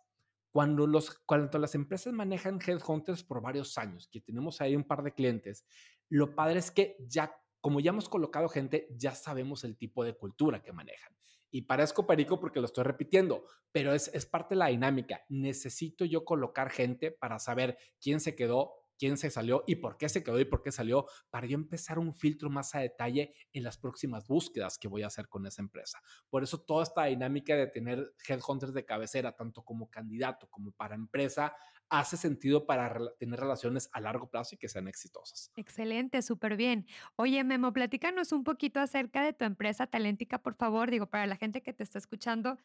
cuando, 0.51 0.85
las 0.85 1.75
empresas 1.75 2.13
manejan 2.13 2.59
headhunters 2.65 3.23
por 3.23 3.41
varios 3.41 3.77
años, 3.77 4.09
que 4.11 4.21
tenemos 4.21 4.59
ahí 4.61 4.75
un 4.75 4.83
par 4.83 5.01
de 5.01 5.13
clientes, 5.13 5.65
lo 6.09 6.35
padre 6.35 6.59
es 6.59 6.71
que 6.71 6.97
ya, 7.07 7.33
como 7.61 7.79
ya 7.79 7.89
hemos 7.89 8.09
colocado 8.09 8.49
gente, 8.49 8.87
ya 8.91 9.15
sabemos 9.15 9.63
el 9.63 9.77
tipo 9.77 10.03
de 10.03 10.15
cultura 10.15 10.61
que 10.61 10.73
manejan. 10.73 11.15
Y 11.51 11.61
parezco 11.61 12.05
perico 12.05 12.37
porque 12.39 12.59
lo 12.59 12.65
estoy 12.65 12.83
repitiendo, 12.83 13.45
pero 13.71 13.93
es 13.93 14.25
parte 14.25 14.55
de 14.55 14.59
la 14.59 14.67
dinámica. 14.67 15.23
Necesito 15.29 16.03
yo 16.03 16.25
colocar 16.25 16.69
gente 16.69 17.11
para 17.11 17.39
saber 17.39 17.77
quién 18.01 18.19
se 18.19 18.35
quedó, 18.35 18.73
quién 18.97 19.17
se 19.17 19.29
salió 19.29 19.63
y 19.67 19.75
por 19.75 19.97
qué 19.97 20.09
se 20.09 20.23
quedó 20.23 20.39
y 20.39 20.45
por 20.45 20.61
qué 20.61 20.71
salió, 20.71 21.05
para 21.29 21.47
yo 21.47 21.55
empezar 21.55 21.99
un 21.99 22.13
filtro 22.13 22.49
más 22.49 22.75
a 22.75 22.79
detalle 22.79 23.33
en 23.53 23.63
las 23.63 23.77
próximas 23.77 24.27
búsquedas 24.27 24.77
que 24.77 24.87
voy 24.87 25.03
a 25.03 25.07
hacer 25.07 25.27
con 25.27 25.45
esa 25.45 25.61
empresa. 25.61 25.99
Por 26.29 26.43
eso 26.43 26.61
toda 26.61 26.83
esta 26.83 27.05
dinámica 27.05 27.55
de 27.55 27.67
tener 27.67 28.13
headhunters 28.27 28.73
de 28.73 28.85
cabecera, 28.85 29.33
tanto 29.33 29.63
como 29.63 29.89
candidato 29.89 30.47
como 30.49 30.71
para 30.71 30.95
empresa, 30.95 31.55
hace 31.89 32.17
sentido 32.17 32.65
para 32.65 32.97
tener 33.19 33.39
relaciones 33.39 33.89
a 33.93 34.01
largo 34.01 34.29
plazo 34.29 34.55
y 34.55 34.57
que 34.57 34.69
sean 34.69 34.87
exitosas. 34.87 35.51
Excelente, 35.55 36.21
súper 36.21 36.55
bien. 36.57 36.87
Oye, 37.15 37.43
Memo, 37.43 37.73
platícanos 37.73 38.31
un 38.31 38.43
poquito 38.43 38.79
acerca 38.79 39.23
de 39.23 39.33
tu 39.33 39.45
empresa 39.45 39.87
Taléntica, 39.87 40.39
por 40.41 40.55
favor. 40.55 40.89
Digo, 40.89 41.07
para 41.07 41.27
la 41.27 41.35
gente 41.35 41.61
que 41.61 41.73
te 41.73 41.83
está 41.83 41.99
escuchando, 41.99 42.57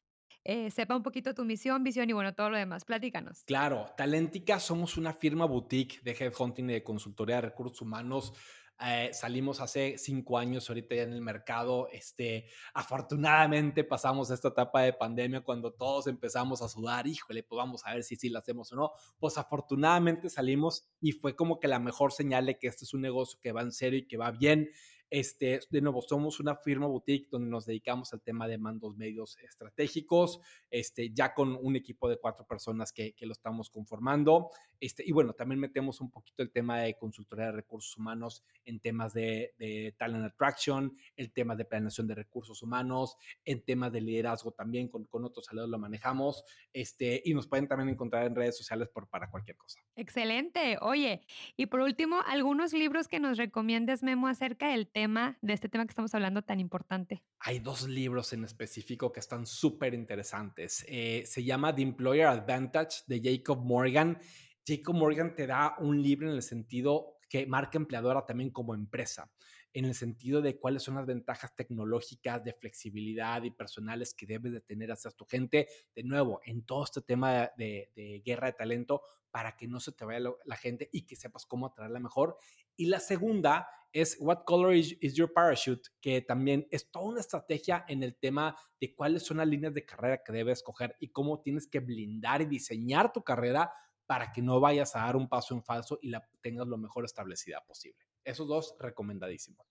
eh, 0.44 0.70
sepa 0.70 0.96
un 0.96 1.02
poquito 1.02 1.34
tu 1.34 1.44
misión, 1.44 1.84
visión 1.84 2.08
y 2.08 2.12
bueno, 2.12 2.34
todo 2.34 2.50
lo 2.50 2.56
demás. 2.56 2.84
Platícanos. 2.84 3.44
Claro, 3.44 3.86
Talentica 3.96 4.58
somos 4.58 4.96
una 4.96 5.12
firma 5.12 5.44
boutique 5.44 6.00
de 6.02 6.12
headhunting 6.12 6.70
y 6.70 6.74
de 6.74 6.82
consultoría 6.82 7.36
de 7.36 7.42
recursos 7.42 7.82
humanos. 7.82 8.32
Eh, 8.82 9.10
salimos 9.12 9.60
hace 9.60 9.98
cinco 9.98 10.38
años 10.38 10.68
ahorita 10.70 10.94
ya 10.94 11.02
en 11.02 11.12
el 11.12 11.20
mercado. 11.20 11.88
Este, 11.92 12.46
afortunadamente 12.72 13.84
pasamos 13.84 14.30
esta 14.30 14.48
etapa 14.48 14.82
de 14.82 14.94
pandemia 14.94 15.42
cuando 15.42 15.72
todos 15.72 16.06
empezamos 16.06 16.62
a 16.62 16.68
sudar. 16.68 17.06
Híjole, 17.06 17.42
pues 17.42 17.58
vamos 17.58 17.84
a 17.84 17.92
ver 17.92 18.02
si 18.02 18.16
sí 18.16 18.30
la 18.30 18.38
hacemos 18.38 18.72
o 18.72 18.76
no. 18.76 18.92
Pues 19.18 19.36
afortunadamente 19.36 20.30
salimos 20.30 20.88
y 21.00 21.12
fue 21.12 21.36
como 21.36 21.60
que 21.60 21.68
la 21.68 21.78
mejor 21.78 22.12
señal 22.12 22.46
de 22.46 22.58
que 22.58 22.68
este 22.68 22.84
es 22.84 22.94
un 22.94 23.02
negocio 23.02 23.38
que 23.42 23.52
va 23.52 23.60
en 23.60 23.72
serio 23.72 23.98
y 23.98 24.08
que 24.08 24.16
va 24.16 24.30
bien. 24.30 24.70
Este, 25.10 25.60
de 25.68 25.80
nuevo, 25.80 26.02
somos 26.02 26.38
una 26.38 26.54
firma 26.54 26.86
boutique 26.86 27.28
donde 27.30 27.50
nos 27.50 27.66
dedicamos 27.66 28.12
al 28.12 28.22
tema 28.22 28.46
de 28.46 28.58
mandos 28.58 28.96
medios 28.96 29.36
estratégicos, 29.38 30.40
este, 30.70 31.10
ya 31.12 31.34
con 31.34 31.58
un 31.60 31.74
equipo 31.74 32.08
de 32.08 32.16
cuatro 32.16 32.46
personas 32.46 32.92
que, 32.92 33.12
que 33.12 33.26
lo 33.26 33.32
estamos 33.32 33.70
conformando. 33.70 34.50
Este, 34.78 35.02
y 35.06 35.12
bueno, 35.12 35.34
también 35.34 35.60
metemos 35.60 36.00
un 36.00 36.10
poquito 36.10 36.42
el 36.42 36.50
tema 36.50 36.80
de 36.80 36.96
consultoría 36.96 37.46
de 37.46 37.52
recursos 37.52 37.96
humanos 37.96 38.44
en 38.64 38.80
temas 38.80 39.12
de, 39.12 39.94
talent 39.98 40.24
attraction, 40.24 40.96
el 41.16 41.32
tema 41.32 41.56
de 41.56 41.64
planeación 41.64 42.06
de 42.06 42.14
recursos 42.14 42.62
humanos, 42.62 43.16
en 43.44 43.62
temas 43.64 43.92
de 43.92 44.00
liderazgo 44.00 44.52
también, 44.52 44.88
con, 44.88 45.04
con 45.06 45.24
otros 45.24 45.48
aliados 45.50 45.70
lo 45.70 45.78
manejamos. 45.78 46.44
Este, 46.72 47.20
y 47.24 47.34
nos 47.34 47.46
pueden 47.48 47.68
también 47.68 47.88
encontrar 47.88 48.26
en 48.26 48.34
redes 48.34 48.56
sociales 48.56 48.88
por, 48.88 49.08
para 49.08 49.28
cualquier 49.28 49.56
cosa. 49.56 49.80
Excelente. 49.96 50.78
Oye, 50.80 51.22
y 51.56 51.66
por 51.66 51.80
último, 51.80 52.20
algunos 52.26 52.72
libros 52.72 53.08
que 53.08 53.20
nos 53.20 53.36
recomiendes, 53.36 54.02
Memo, 54.02 54.28
acerca 54.28 54.68
del 54.68 54.86
tema, 54.86 54.99
de 55.40 55.52
este 55.54 55.70
tema 55.70 55.86
que 55.86 55.92
estamos 55.92 56.14
hablando 56.14 56.42
tan 56.42 56.60
importante. 56.60 57.22
Hay 57.38 57.58
dos 57.58 57.88
libros 57.88 58.34
en 58.34 58.44
específico 58.44 59.10
que 59.10 59.20
están 59.20 59.46
súper 59.46 59.94
interesantes. 59.94 60.84
Eh, 60.88 61.22
se 61.24 61.42
llama 61.42 61.74
The 61.74 61.80
Employer 61.80 62.26
Advantage 62.26 63.04
de 63.06 63.20
Jacob 63.22 63.64
Morgan. 63.64 64.18
Jacob 64.66 64.94
Morgan 64.94 65.34
te 65.34 65.46
da 65.46 65.74
un 65.78 66.02
libro 66.02 66.28
en 66.28 66.34
el 66.34 66.42
sentido 66.42 67.16
que 67.30 67.46
marca 67.46 67.78
empleadora 67.78 68.26
también 68.26 68.50
como 68.50 68.74
empresa 68.74 69.30
en 69.72 69.84
el 69.84 69.94
sentido 69.94 70.42
de 70.42 70.58
cuáles 70.58 70.82
son 70.82 70.96
las 70.96 71.06
ventajas 71.06 71.54
tecnológicas, 71.54 72.42
de 72.42 72.52
flexibilidad 72.52 73.42
y 73.42 73.50
personales 73.50 74.14
que 74.14 74.26
debes 74.26 74.52
de 74.52 74.60
tener 74.60 74.90
hacia 74.90 75.10
tu 75.12 75.24
gente, 75.24 75.68
de 75.94 76.02
nuevo, 76.02 76.40
en 76.44 76.62
todo 76.62 76.84
este 76.84 77.00
tema 77.02 77.50
de, 77.56 77.90
de 77.94 78.20
guerra 78.24 78.48
de 78.48 78.54
talento, 78.54 79.02
para 79.30 79.56
que 79.56 79.68
no 79.68 79.80
se 79.80 79.92
te 79.92 80.04
vaya 80.04 80.30
la 80.44 80.56
gente 80.56 80.88
y 80.92 81.06
que 81.06 81.16
sepas 81.16 81.46
cómo 81.46 81.66
atraerla 81.66 82.00
mejor. 82.00 82.36
Y 82.76 82.86
la 82.86 83.00
segunda 83.00 83.68
es 83.92 84.16
What 84.20 84.44
Color 84.44 84.74
is, 84.74 84.96
is, 85.00 85.14
Your 85.14 85.32
Parachute, 85.32 85.88
que 86.00 86.20
también 86.22 86.66
es 86.70 86.90
toda 86.90 87.06
una 87.06 87.20
estrategia 87.20 87.84
en 87.88 88.02
el 88.02 88.16
tema 88.16 88.56
de 88.80 88.94
cuáles 88.94 89.24
son 89.24 89.38
las 89.38 89.48
líneas 89.48 89.74
de 89.74 89.84
carrera 89.84 90.22
que 90.24 90.32
debes 90.32 90.58
escoger 90.58 90.96
y 91.00 91.08
cómo 91.08 91.40
tienes 91.40 91.66
que 91.66 91.80
blindar 91.80 92.42
y 92.42 92.46
diseñar 92.46 93.12
tu 93.12 93.22
carrera 93.22 93.72
para 94.06 94.32
que 94.32 94.42
no 94.42 94.58
vayas 94.58 94.96
a 94.96 95.00
dar 95.00 95.16
un 95.16 95.28
paso 95.28 95.54
en 95.54 95.62
falso 95.62 95.98
y 96.02 96.08
la 96.08 96.28
tengas 96.40 96.66
lo 96.66 96.76
mejor 96.76 97.04
establecida 97.04 97.64
posible. 97.64 98.06
Esos 98.24 98.48
dos 98.48 98.76
recomendadísimos. 98.78 99.66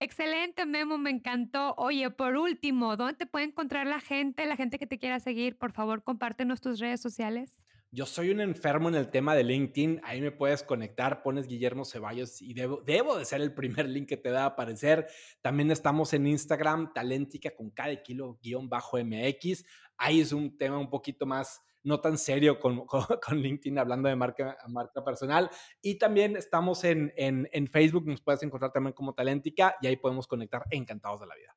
Excelente, 0.00 0.66
Memo, 0.66 0.98
me 0.98 1.10
encantó. 1.10 1.74
Oye, 1.76 2.10
por 2.10 2.36
último, 2.36 2.96
¿dónde 2.96 3.14
te 3.14 3.26
puede 3.26 3.44
encontrar 3.44 3.86
la 3.86 4.00
gente, 4.00 4.46
la 4.46 4.56
gente 4.56 4.80
que 4.80 4.86
te 4.86 4.98
quiera 4.98 5.20
seguir? 5.20 5.56
Por 5.58 5.72
favor, 5.72 6.02
compártenos 6.02 6.60
tus 6.60 6.80
redes 6.80 7.00
sociales. 7.00 7.61
Yo 7.94 8.06
soy 8.06 8.30
un 8.30 8.40
enfermo 8.40 8.88
en 8.88 8.94
el 8.94 9.10
tema 9.10 9.34
de 9.34 9.44
LinkedIn. 9.44 10.00
Ahí 10.02 10.22
me 10.22 10.30
puedes 10.30 10.62
conectar, 10.62 11.22
pones 11.22 11.46
Guillermo 11.46 11.84
Ceballos 11.84 12.40
y 12.40 12.54
debo, 12.54 12.80
debo 12.80 13.18
de 13.18 13.26
ser 13.26 13.42
el 13.42 13.52
primer 13.52 13.86
link 13.86 14.08
que 14.08 14.16
te 14.16 14.30
va 14.30 14.44
a 14.44 14.46
aparecer. 14.46 15.08
También 15.42 15.70
estamos 15.70 16.14
en 16.14 16.26
Instagram, 16.26 16.94
Talentica 16.94 17.54
con 17.54 17.68
cada 17.68 17.94
kilo 18.02 18.38
guion 18.42 18.70
bajo 18.70 18.96
MX. 18.96 19.66
Ahí 19.98 20.22
es 20.22 20.32
un 20.32 20.56
tema 20.56 20.78
un 20.78 20.88
poquito 20.88 21.26
más 21.26 21.60
no 21.82 22.00
tan 22.00 22.16
serio 22.16 22.58
con, 22.58 22.86
con, 22.86 23.04
con, 23.22 23.38
LinkedIn 23.38 23.78
hablando 23.78 24.08
de 24.08 24.16
marca, 24.16 24.56
marca 24.68 25.04
personal. 25.04 25.50
Y 25.82 25.98
también 25.98 26.34
estamos 26.34 26.84
en, 26.84 27.12
en, 27.18 27.46
en 27.52 27.66
Facebook, 27.66 28.06
nos 28.06 28.22
puedes 28.22 28.42
encontrar 28.42 28.72
también 28.72 28.94
como 28.94 29.12
Talentica 29.12 29.76
y 29.82 29.88
ahí 29.88 29.96
podemos 29.96 30.26
conectar 30.26 30.62
encantados 30.70 31.20
de 31.20 31.26
la 31.26 31.34
vida. 31.34 31.54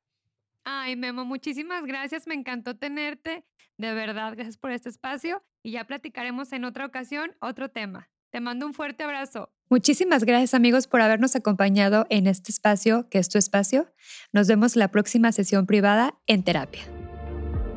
Ay, 0.64 0.96
Memo, 0.96 1.24
muchísimas 1.24 1.86
gracias. 1.86 2.26
Me 2.26 2.34
encantó 2.34 2.76
tenerte. 2.76 3.46
De 3.78 3.94
verdad, 3.94 4.34
gracias 4.34 4.58
por 4.58 4.72
este 4.72 4.90
espacio 4.90 5.42
y 5.66 5.72
ya 5.72 5.84
platicaremos 5.84 6.52
en 6.52 6.64
otra 6.64 6.86
ocasión 6.86 7.32
otro 7.40 7.68
tema. 7.70 8.08
Te 8.30 8.38
mando 8.38 8.66
un 8.66 8.72
fuerte 8.72 9.02
abrazo. 9.02 9.50
Muchísimas 9.68 10.22
gracias 10.22 10.54
amigos 10.54 10.86
por 10.86 11.00
habernos 11.00 11.34
acompañado 11.34 12.06
en 12.08 12.28
este 12.28 12.52
espacio 12.52 13.08
que 13.10 13.18
es 13.18 13.28
tu 13.28 13.36
espacio. 13.36 13.92
Nos 14.32 14.46
vemos 14.46 14.76
la 14.76 14.92
próxima 14.92 15.32
sesión 15.32 15.66
privada 15.66 16.14
en 16.28 16.44
terapia. 16.44 16.82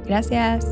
Gracias. 0.06 0.68